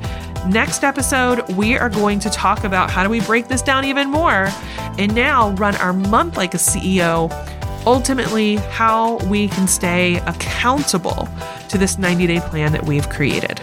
Next 0.48 0.84
episode, 0.84 1.48
we 1.56 1.76
are 1.76 1.90
going 1.90 2.20
to 2.20 2.30
talk 2.30 2.62
about 2.62 2.88
how 2.88 3.02
do 3.02 3.10
we 3.10 3.20
break 3.20 3.48
this 3.48 3.62
down 3.62 3.84
even 3.84 4.08
more 4.08 4.48
and 4.98 5.12
now 5.12 5.50
run 5.50 5.74
our 5.76 5.92
month 5.92 6.36
like 6.36 6.54
a 6.54 6.58
CEO. 6.58 7.28
Ultimately, 7.86 8.56
how 8.56 9.18
we 9.28 9.48
can 9.48 9.68
stay 9.68 10.16
accountable 10.26 11.28
to 11.68 11.78
this 11.78 11.98
90 11.98 12.26
day 12.26 12.40
plan 12.40 12.72
that 12.72 12.84
we've 12.84 13.08
created. 13.08 13.60